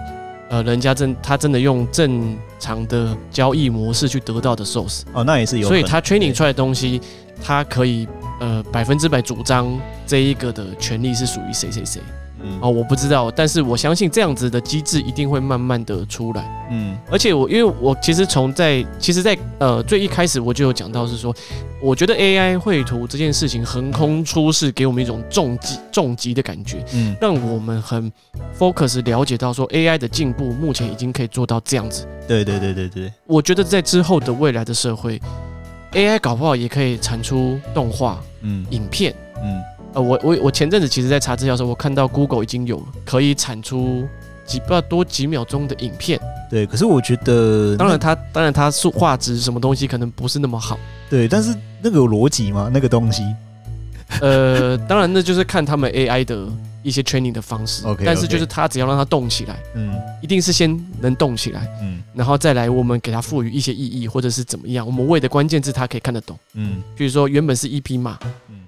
[0.50, 7.00] 呃，人家真他真的用正常的交易模式去得到的 source 哦，那也是有，所以它 training 出来的东西，
[7.42, 8.06] 它可以
[8.42, 12.02] 呃百分之百主张这一个的权利是属于谁谁谁。
[12.44, 16.68] 嗯，哦，我不知道，但是我相信这样子的机制一定会慢慢的出来。
[16.72, 21.32] 嗯，而且我因为我其实从在其实在呃最一开始我就有讲到是说，
[21.80, 26.84] 我觉得 AI 绘图这件事情横空出世，给我们一种重击重击的感觉。
[26.96, 28.12] 嗯，让我们很
[28.58, 32.08] focus 了解到说 AI 的进步目前已经可以做到这样子。
[32.28, 35.22] 对对对对对，我觉得在之后的未来的社会
[35.92, 39.62] ，AI 搞不好也可以产出动画、嗯，影片，嗯。
[39.94, 44.08] 呃，我我我前阵子其实在查资料的时候，我看到 Google 已经有可以产出
[44.46, 46.18] 几不知道多几秒钟的影片。
[46.50, 50.80] 对，可是我觉得，当然它当然它数画质什么东西可能不是那么好。
[51.10, 52.70] 对，但是那个有逻辑吗？
[52.74, 53.24] 那个东西？
[54.22, 56.48] 呃，当然那就是看他们 AI 的
[56.84, 57.86] 一些 training 的方式。
[57.86, 68.18] OK，但是就是他只要让他动起来，嗯，一定是先能动起来，嗯，然后再来我们给他赋予一些意义或者是怎么样，我们喂的关键字他可以看得懂，嗯，比如说原本是一匹马。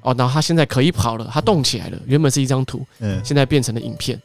[0.06, 1.98] 哦，然后他现在可以跑了，他动起来了。
[2.06, 4.22] 原本是一张图，嗯，现在变成了影片。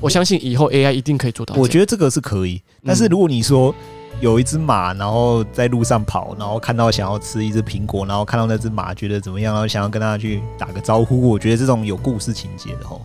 [0.00, 1.56] 我相信以后 AI 一定可以做到。
[1.56, 3.74] 我觉得这个是可以，但是如果你说
[4.20, 13.04] 有一只马，然后在路上跑，然后看到想要吃一只苹果，然后看到那只马觉得怎么样，然后想要跟它去打个招呼，我觉得这种有故事情节的吼。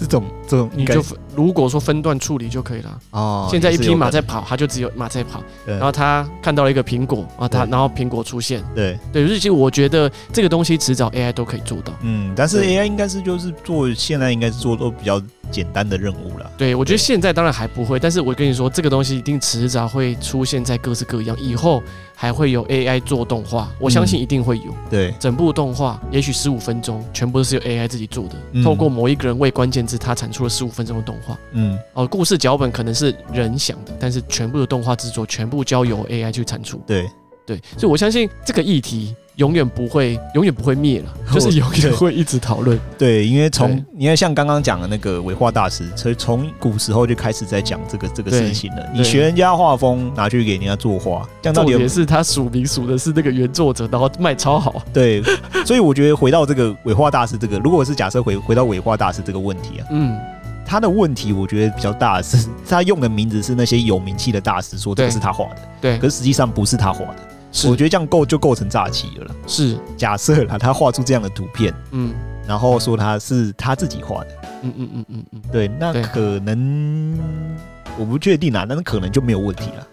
[0.00, 1.04] 这种这种你就
[1.36, 2.98] 如果说分段处理就可以了。
[3.10, 3.48] 哦。
[3.50, 8.98] 现在一匹马在跑，它就只有马在跑，然后它看到了一个苹果啊，它然后苹果出现，对。
[9.12, 16.50] 对，日记我觉得这个东西迟早 AI 都可以做到，嗯，但是 AI 应该是就是做现在应该是做都比较简单的任务了。
[16.56, 21.82] 对，我觉得现在当然还不会，但是我跟你说，这个东西一定迟早会出现在各式各样，以后
[22.14, 24.74] 还会有 AI 做动画，我相信一定会有。
[24.88, 31.38] 对，整部动画也许十五分钟全部都是由 AI 自己做的，透过某一个人为关键字，他产出了十五分钟的动画。
[31.52, 36.80] 嗯，哦，故事脚本可能是人想的，但是全部的动画制作全部交由 AI 去产出。
[36.86, 37.10] 对，
[37.46, 39.14] 对，所以我相信这个议题。
[39.40, 42.78] 永远不会，永远不会灭了， 就是永远会一直讨论。
[42.98, 48.86] 对，因为从你看，像刚刚讲的那个伪画大师，从从古时候就开始在讲这个这个事情了。
[48.92, 54.82] 你学人家画风，拿去给人家作画，这样到底也是他署名署的是那个原作者，然后卖超好。
[54.92, 55.22] 对，
[55.64, 60.18] 所以我觉得回到这个伪画大师这个，如果是假设回回到伪画大师这个问题啊，嗯，
[60.66, 67.16] 他的问题我觉得比较大的是，他用的名字是那些有名气的大师说这个是他画的，对，可是实际上不是他画的。
[67.52, 69.34] 是我觉得这样构就构成诈欺了。
[69.46, 72.14] 是假设啦，他画出这样的图片，嗯，
[72.46, 74.30] 然后说他是他自己画的，
[74.62, 77.18] 嗯嗯嗯嗯嗯，对，那可能
[77.98, 79.86] 我不确定啊，但是可能就没有问题了。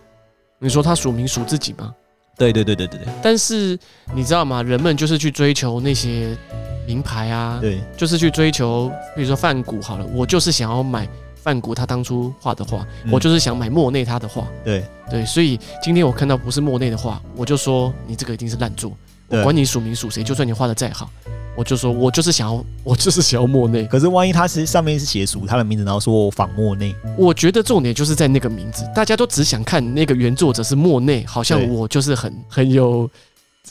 [0.60, 1.93] 你说他署名署自己吗？
[2.38, 3.08] 对对对对对对。
[3.22, 3.78] 但是
[4.13, 4.62] 你知道吗？
[4.62, 6.38] 人们就是去追求那些
[6.86, 11.08] 名牌啊，对，就是去追求，比如说梵谷好了，我就是想要买。
[11.47, 14.45] 梵谷他当初画的画，我就是想买莫内他的画。
[14.65, 18.91] 对对，所以今天我看到不是莫内的画，我就说你这个一定是烂作。
[19.29, 21.10] 我管你署名署谁，就算你画的再好，
[21.55, 23.86] 我就说我就是想要， 我就是想要莫内。
[23.86, 33.10] 可是万一他是上面是写署他的名字，然后说我仿莫内，我觉得重点就是在那个名字，大家都只想看那个原作者是莫内，好像我就是很很有。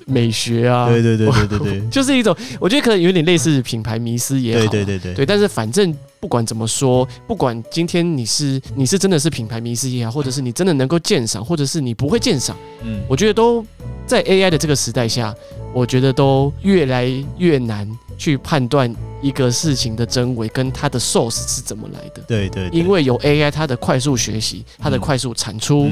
[0.04, 5.24] 美学啊，对对对对对对， 就是一种，我觉得可能有点类似品牌迷失也好，对对对对，对。
[5.24, 5.90] 但是反正
[6.20, 13.64] 不管怎么说，不管今天你是你是真的是品牌迷失也好，或者是你真的能够鉴赏，或者是你不会鉴赏，嗯，我觉得都
[14.06, 15.34] 在 AI 的这个时代下，
[15.72, 17.06] 我觉得都越来
[17.38, 25.90] 越难去判断一个事情的真伪跟它的 source 是怎么来的，对对，因为有 AI 它的快速学习，它的快速产出，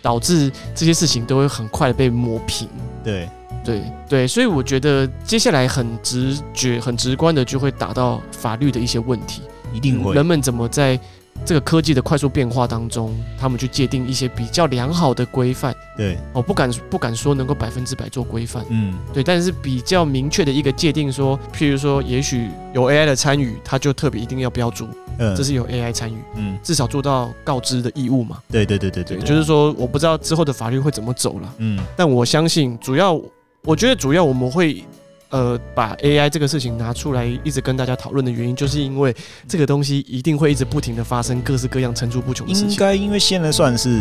[0.00, 2.68] 导致这些事情都会很快的被磨平，
[3.02, 3.28] 对。
[3.64, 9.40] 对对，所以我觉得接下来很直觉、很直观的就会打到法律的一些问题，
[9.72, 10.14] 一定会。
[10.14, 10.98] 人们怎么在
[11.44, 15.74] 这个科技的快速变化当中，他们去界定一些比较良好的规范。
[15.96, 18.64] 对，我不敢不敢说能够百分之百做规范。
[18.68, 24.86] 嗯，对，但是比较明确的一个界定说，譬如说，也许有 AI 的参与，它就特别一定要标注，
[25.18, 28.38] 嗯，这是有 AI 参与，嗯，至少做到告知的义务嘛。
[28.50, 33.18] 对对对对对，对，就是说，我不知道之后的法律会怎么走了，嗯，但我相信，主要
[33.64, 34.84] 我觉得主要我们会。
[35.32, 39.16] 呃，把 AI 这个事情拿出来一直跟大家讨论的原因，就是因为
[39.48, 42.70] 这个东西一定会一直不停的发生各式各样层出不穷的事情。
[42.70, 43.98] 应该因为现在算是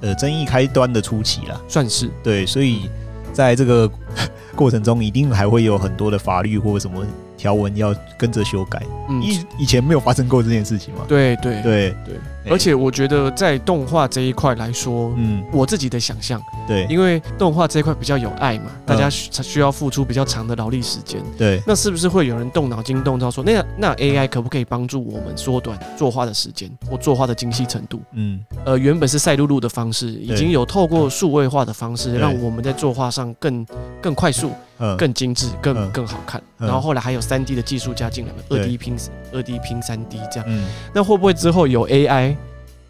[0.00, 2.88] 呃争议开端的初期了，算是对，所以
[3.32, 3.90] 在这个
[4.54, 7.04] 过程中一定还会有很多的法律或什么
[7.38, 8.82] 条文要跟着修改。
[9.08, 11.04] 嗯，以以前没有发生过这件事情嘛？
[11.08, 11.96] 对对对。
[12.04, 12.16] 对。
[12.50, 28.00] 而且我觉得在动画这一块来说，嗯，我自己的想象，对，因为动画这一块比较有爱嘛，大家需需要付出比较长的劳力时间，对，那是不是会有人动脑筋动到说，那那 AI 可不可以帮助我们缩短作画的时间或作画的精细程度？
[28.12, 33.66] 嗯，呃，原本是赛璐璐的方式，已经有透过数位化的方式，让我们在作画上更
[34.00, 34.52] 更快速、
[34.96, 36.42] 更精致、更更好看。
[36.58, 38.96] 然后后来还有三 D 的技术加进来了，二 D 拼
[39.32, 42.36] 二 D 拼三 D 这样，那会不会之后有 AI？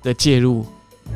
[0.01, 0.64] 的介入，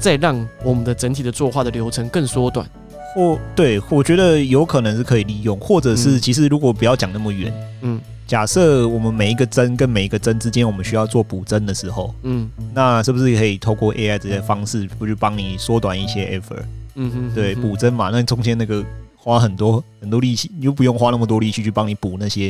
[0.00, 2.68] 再让我们的整体的作画的流程更缩短，
[3.14, 16.64] 或对，我觉得有可能是可以利用，或者是其实如果不要讲那么远，嗯，假设我们每一个帧跟每一个帧之间，我们需要做补帧的时候，嗯，那是不是可以透过 AI 这些方式，不去帮你缩短一些 effort？
[16.96, 18.84] 嗯哼，对，补帧嘛，那中间那个
[19.22, 22.46] 花很多很多力气，你又不用花那么多力气去帮你补那些，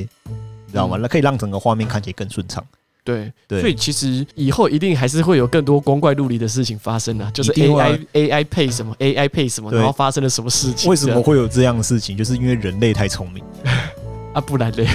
[0.66, 0.96] 你知道吗？
[0.98, 2.64] 那可以让整个画面看起来更顺畅。
[3.04, 10.88] 对，所以其实以后一定还是会有更多光怪陆离的事情发生的，就是 AI AI 配什么 AI 配什么，然后发生了什么事情？
[10.88, 12.16] 为什么会有这样的事情？
[12.16, 13.44] 就是因为人类太聪明
[14.32, 14.88] 啊，不然嘞？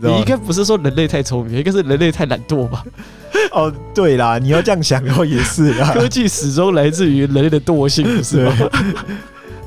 [0.00, 2.84] 你应该不是说人类太聪明，应该是人类太懒惰吧？
[3.52, 8.56] 哦，对啦，你要这样想，然后也是啦， 科技始终来自于人类的惰性，不是吗？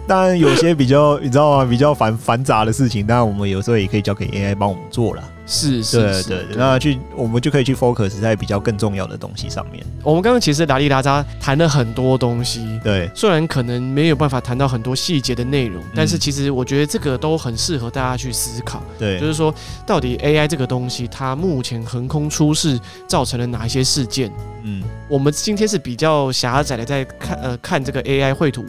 [0.07, 1.65] 当然，有些比较你知道吗？
[1.69, 5.23] 比较繁繁杂的事情，当然我们有时候也可以交给 AI 帮我们做了。
[5.47, 9.85] 是是是，对对，那去我们就可以去 focus 在比较更重要的东西上面。
[10.01, 18.81] 我们刚刚其实拉里拉扎谈了很多东西，对，虽然可能没有办法谈到很多细节的内容，但是其实我觉得这个都很适合大家去思考。
[18.97, 19.53] 对，就是说
[19.85, 24.31] 到底 AI 这个东西，它目前横空出世造成了哪一些事件？
[24.63, 28.65] 嗯，我们今天是比较狭窄的在看呃看这个 AI 绘图。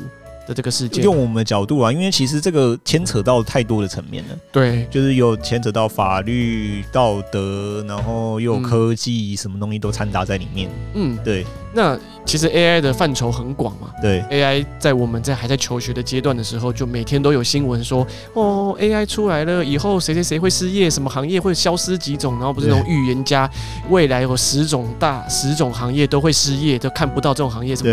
[0.47, 4.39] 的这个世界，用我们的角度啊，因为其实这个牵扯到太多的层面了。
[4.53, 10.71] 对，就是有牵扯到法律、道德，然后又有科技，什么东西都掺杂在里面。
[10.95, 11.45] 嗯，对。
[11.77, 23.49] 那其实 AI 的范畴很广嘛，对，AI 在我们在还在求学的阶段的时候，就每天都有新闻说，哦，AI 出来了以后，谁谁谁会失业，什么行业会消失几种，然后不是那种预言家，
[23.91, 27.93] 未来有十种大十种行业都会失业，都看不到这种行业，什么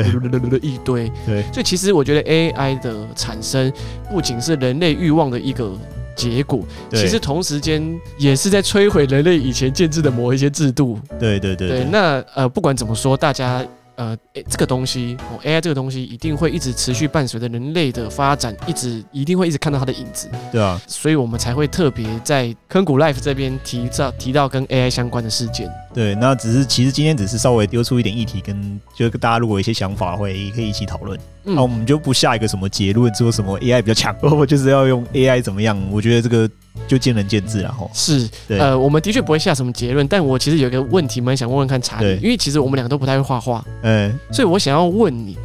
[0.61, 3.71] 一堆，对，所以其实我觉得 AI 的产生
[4.09, 5.77] 不仅是人类欲望的一个。
[6.15, 6.61] 结果
[6.91, 10.99] 其实同时间也是在摧毁人类以前建制的某一些制度。
[11.19, 11.83] 对对对，对。
[11.85, 13.65] 那呃，不管怎么说，大家。
[13.95, 14.17] 呃，
[14.49, 20.27] 这个东西，AI 这个东西一定会一直持续伴随着人类的发展，一直一定会一直看到它的影子。
[20.51, 25.71] 对啊，所以我们才会特别在坑谷 Life 这边提到提到跟 AI 相关的事件。
[25.93, 31.19] 对，那只是其实今天只是稍微丢出一点议题，跟就大家如果有一些想法，会可以一起讨论。
[31.43, 35.77] 那、嗯啊、我们就不下一个什么结论，说什么 AI 比较强， 我就是要用 AI 怎么样？
[35.91, 36.49] 我觉得这个。
[36.87, 45.37] 就见仁见智，然后是，呃，我们的确不会下什么结论，但我其实有一个问题蛮想问问看查理，因为其实我们两个都不太会画画，嗯，所以我想要问你，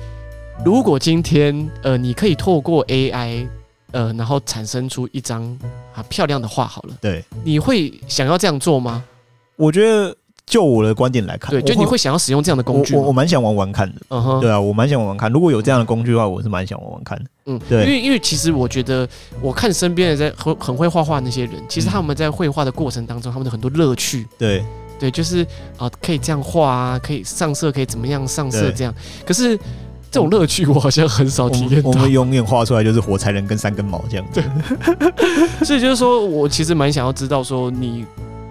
[0.65, 3.47] 如果今天呃你可以透过 AI
[3.91, 5.45] 呃然后产生出一张
[5.95, 9.05] 啊漂亮的画好了，对，你会想要这样做吗？
[9.57, 10.17] 我觉得。
[10.49, 15.31] 就我的观点来看，对，就你会想要使用这样的工具，我我蛮想玩玩看的，嗯哼，对啊，我蛮想玩玩看。
[15.31, 19.07] 如果有这样的工具的话，我是蛮想玩玩看的，嗯，对，因为因为其实我觉得，
[19.43, 24.65] 我看身边的在很很会画画那些人，其实他们在绘画的过程当中，他们的很多乐趣，对
[24.99, 25.47] 对，就是
[25.77, 28.95] 啊，可以这样画啊，可以上色，可以怎么样上色这样。
[29.27, 29.55] 可是
[30.11, 34.43] 这种乐趣我好像很少体验到，我们永远画出来就是火柴人跟三根毛这样子。
[35.63, 38.07] 所以就是说我其实蛮想要知道说你。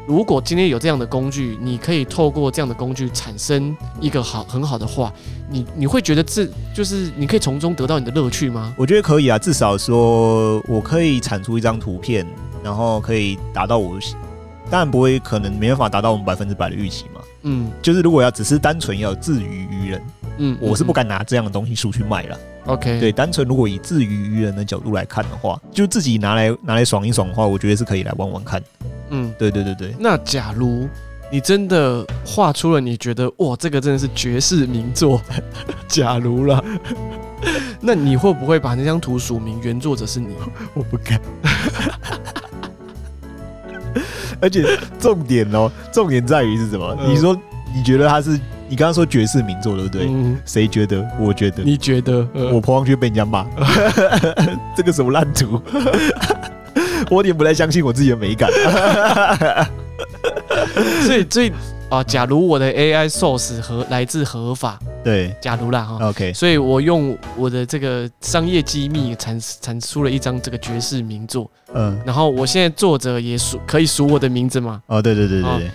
[0.07, 5.11] 如果今天有这样的工具，你可以透过这样的工具产生一个好很好的画，
[5.49, 8.73] 你你会觉得这就是你可以从中得到你的乐趣吗？
[8.77, 12.25] 我觉得可以啊，至少说我可以产出一张图片，
[12.63, 13.99] 然后可以达到我，
[14.69, 17.19] 当然不会可能没办法达到我们百分之百的预期嘛。
[17.41, 20.01] 嗯，就是如果要只是单纯要自娱于人，
[20.37, 22.39] 嗯，我是不敢拿这样的东西出去卖了。
[22.65, 28.61] OK，对，单纯如果以自娱娱人的角度来看的话，就自己拿来拿来爽一爽的话，我觉得是可以来玩玩看。
[29.09, 29.95] 嗯，对对对对。
[29.97, 30.87] 那假如
[31.31, 35.21] 你真的画出了你觉得哇，这个真的是绝世名作。
[35.87, 36.63] 假如了，
[37.79, 40.35] 那你会不会把那张图署名原作者是你？
[40.75, 41.21] 我不敢。
[44.39, 46.95] 而且重点哦，重点在于是什么？
[47.01, 47.35] 嗯、你说
[47.75, 48.39] 你觉得他是？
[48.69, 50.09] 你刚刚说爵士名作对不对？
[50.45, 51.07] 谁、嗯、觉得？
[51.17, 51.63] 我觉得。
[51.63, 52.27] 你觉得？
[52.33, 53.45] 嗯、我泼上去被人家骂，
[54.75, 55.61] 这个什么烂图？
[57.09, 58.49] 我有点不太相信我自己的美感。
[61.05, 61.51] 所以，所以
[61.89, 74.81] 啊，假如我的 AI source 和来自合法，对，假如啦哈，OK，所以我用我的这个商业机密产产出了一张这个爵士名作，嗯，然后我现在作者也署可以署我的名字吗？
[74.87, 75.71] 哦，对对对对对。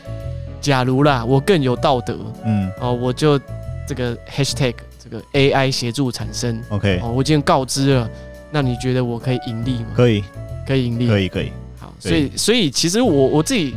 [0.62, 3.38] 假如啦，我更有道德，嗯，哦，我就
[3.86, 8.08] 这个 hashtag 这个 AI 协助产生，OK，哦，我已经告知了，
[8.52, 9.88] 那你觉得我可以盈利吗？
[9.94, 10.22] 可以，
[10.64, 11.50] 可以盈利，可以，可以。
[11.78, 13.74] 好，所以，所以其实我我自己，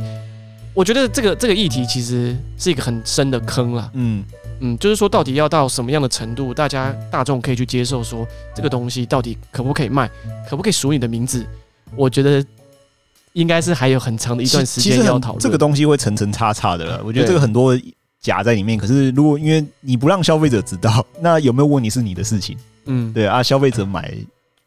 [0.72, 4.24] 我觉得这个这个议题其实是一个很深的坑啦，嗯
[4.60, 8.24] 嗯，就是说到底要到什么样的程度，大家大众可以去接受说
[8.54, 10.08] 这个东西到底可不可以卖，
[10.48, 11.44] 可不可以署你的名字？
[11.96, 12.44] 我觉得。
[13.36, 15.38] 应该是还有很长的一段时间要讨论。
[15.40, 17.02] 这个东西会层层叉叉的了。
[17.04, 17.78] 我觉得这个很多
[18.18, 18.78] 夹在里面。
[18.78, 22.56] 可是如果因为你不让消费者知道， 那有没有问题是你的事情？
[22.86, 24.10] 嗯，对啊，消费者买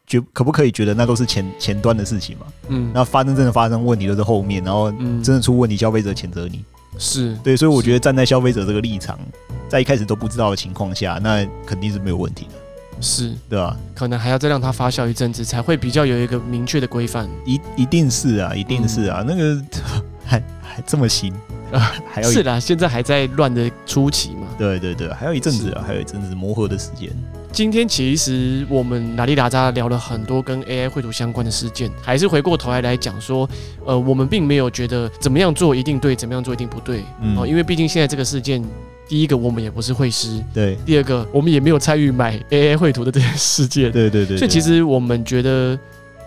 [0.06, 2.46] 觉可不可以觉得那都是前前端的事情嘛？
[2.68, 4.88] 嗯，那发生真的发生问题都是后面，然后
[5.20, 6.64] 真的出问题，消费者谴责你。
[6.96, 9.18] 是对，所以我觉得站在消费者这个立场，
[9.68, 12.54] 在一开始都不知道的情况下，那肯定是没有问题的。
[13.00, 13.76] 是对吧？
[13.94, 17.28] 可能还要再让它发酵一阵子，才会比较有一个明确的规范。
[17.46, 19.62] 一一定是啊，一定是啊，嗯、那个
[20.24, 21.32] 还还这么新
[21.72, 24.46] 啊， 还要是啦，现在还在乱的初期嘛。
[24.58, 27.10] 对对对，还有一阵子啊，还有一阵子磨合的时间。
[27.52, 33.48] 今天其实我们拉里哪吒聊了很多跟 AI 绘图相关的事件，还是回过头来来讲说，
[33.84, 38.62] 呃，我们并没有觉得怎么样做一定对，怎么样做一定不对，嗯，因为毕竟现在这个事件。
[39.10, 40.76] 第一个，我们也不是绘师，对。
[40.86, 44.36] 第二个，我们也没有参与买 AI 绘图的这件事件，对对对。
[44.36, 45.76] 所以其实我们觉得，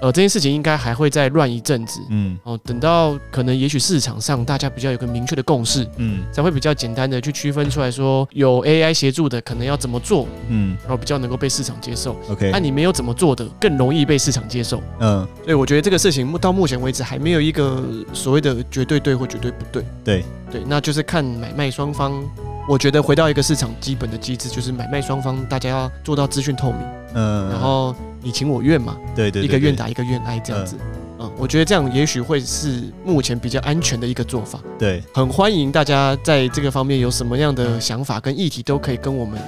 [0.03, 2.37] 呃，这件事情应该还会再乱一阵子，嗯。
[2.43, 12.17] 哦，等到可能也许市场上大家比较有个明确的共识，嗯，才会比较简单的去区分出来说，有 AI 协助的可能要怎么做，嗯，然后比较能够被市场接受。
[12.29, 15.25] OK，那你没有怎么做的，更容易被市场接受，嗯。
[15.45, 17.81] 所以我觉得这个事情到目前为止还没有一个
[18.11, 22.21] 所谓的绝对对或绝对不对，对对，那就是看买卖双方。
[22.67, 26.81] 我觉得回到一个市场基本的机制，就是买卖双方大家要做到资讯透明，
[27.13, 27.93] 嗯，然后
[28.23, 30.77] 你情我愿嘛，对对，一个愿打一个愿挨这样子，
[31.19, 34.59] 嗯，我觉得这样也许会是目前比较安全的一个做法。
[34.79, 39.39] 对，很欢迎大家在这个方面有什么样的想法跟议题都可以跟我们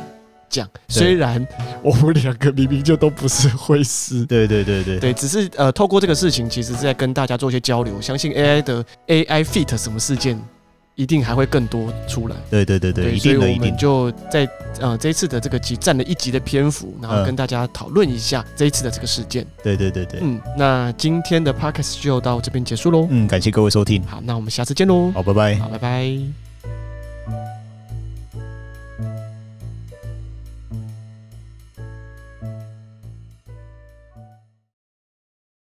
[0.50, 0.70] 讲。
[0.88, 1.46] 虽然
[1.82, 8.02] 我们两个明明就都不是会师，对对对对，对，只是呃透过这个事情，其实是在跟大家做一些交流。
[8.02, 10.40] 相信 AI 的 AI Feat 什么事件。
[10.96, 12.36] 一定还会更多出来。
[12.50, 14.48] 对对对对，对，所以我们就在
[14.80, 19.46] 呃这一次的这个集占了一集的篇幅，然后跟大家讨论一下这一次的这个事件。
[19.62, 23.08] 对对对对，嗯，那今天的 Podcast 就到这边结束喽。
[23.10, 24.02] 嗯，感谢各位收听。
[24.06, 25.12] 好，那我们下次见喽。
[25.12, 25.56] 好，拜拜。
[25.56, 26.55] 好，拜拜。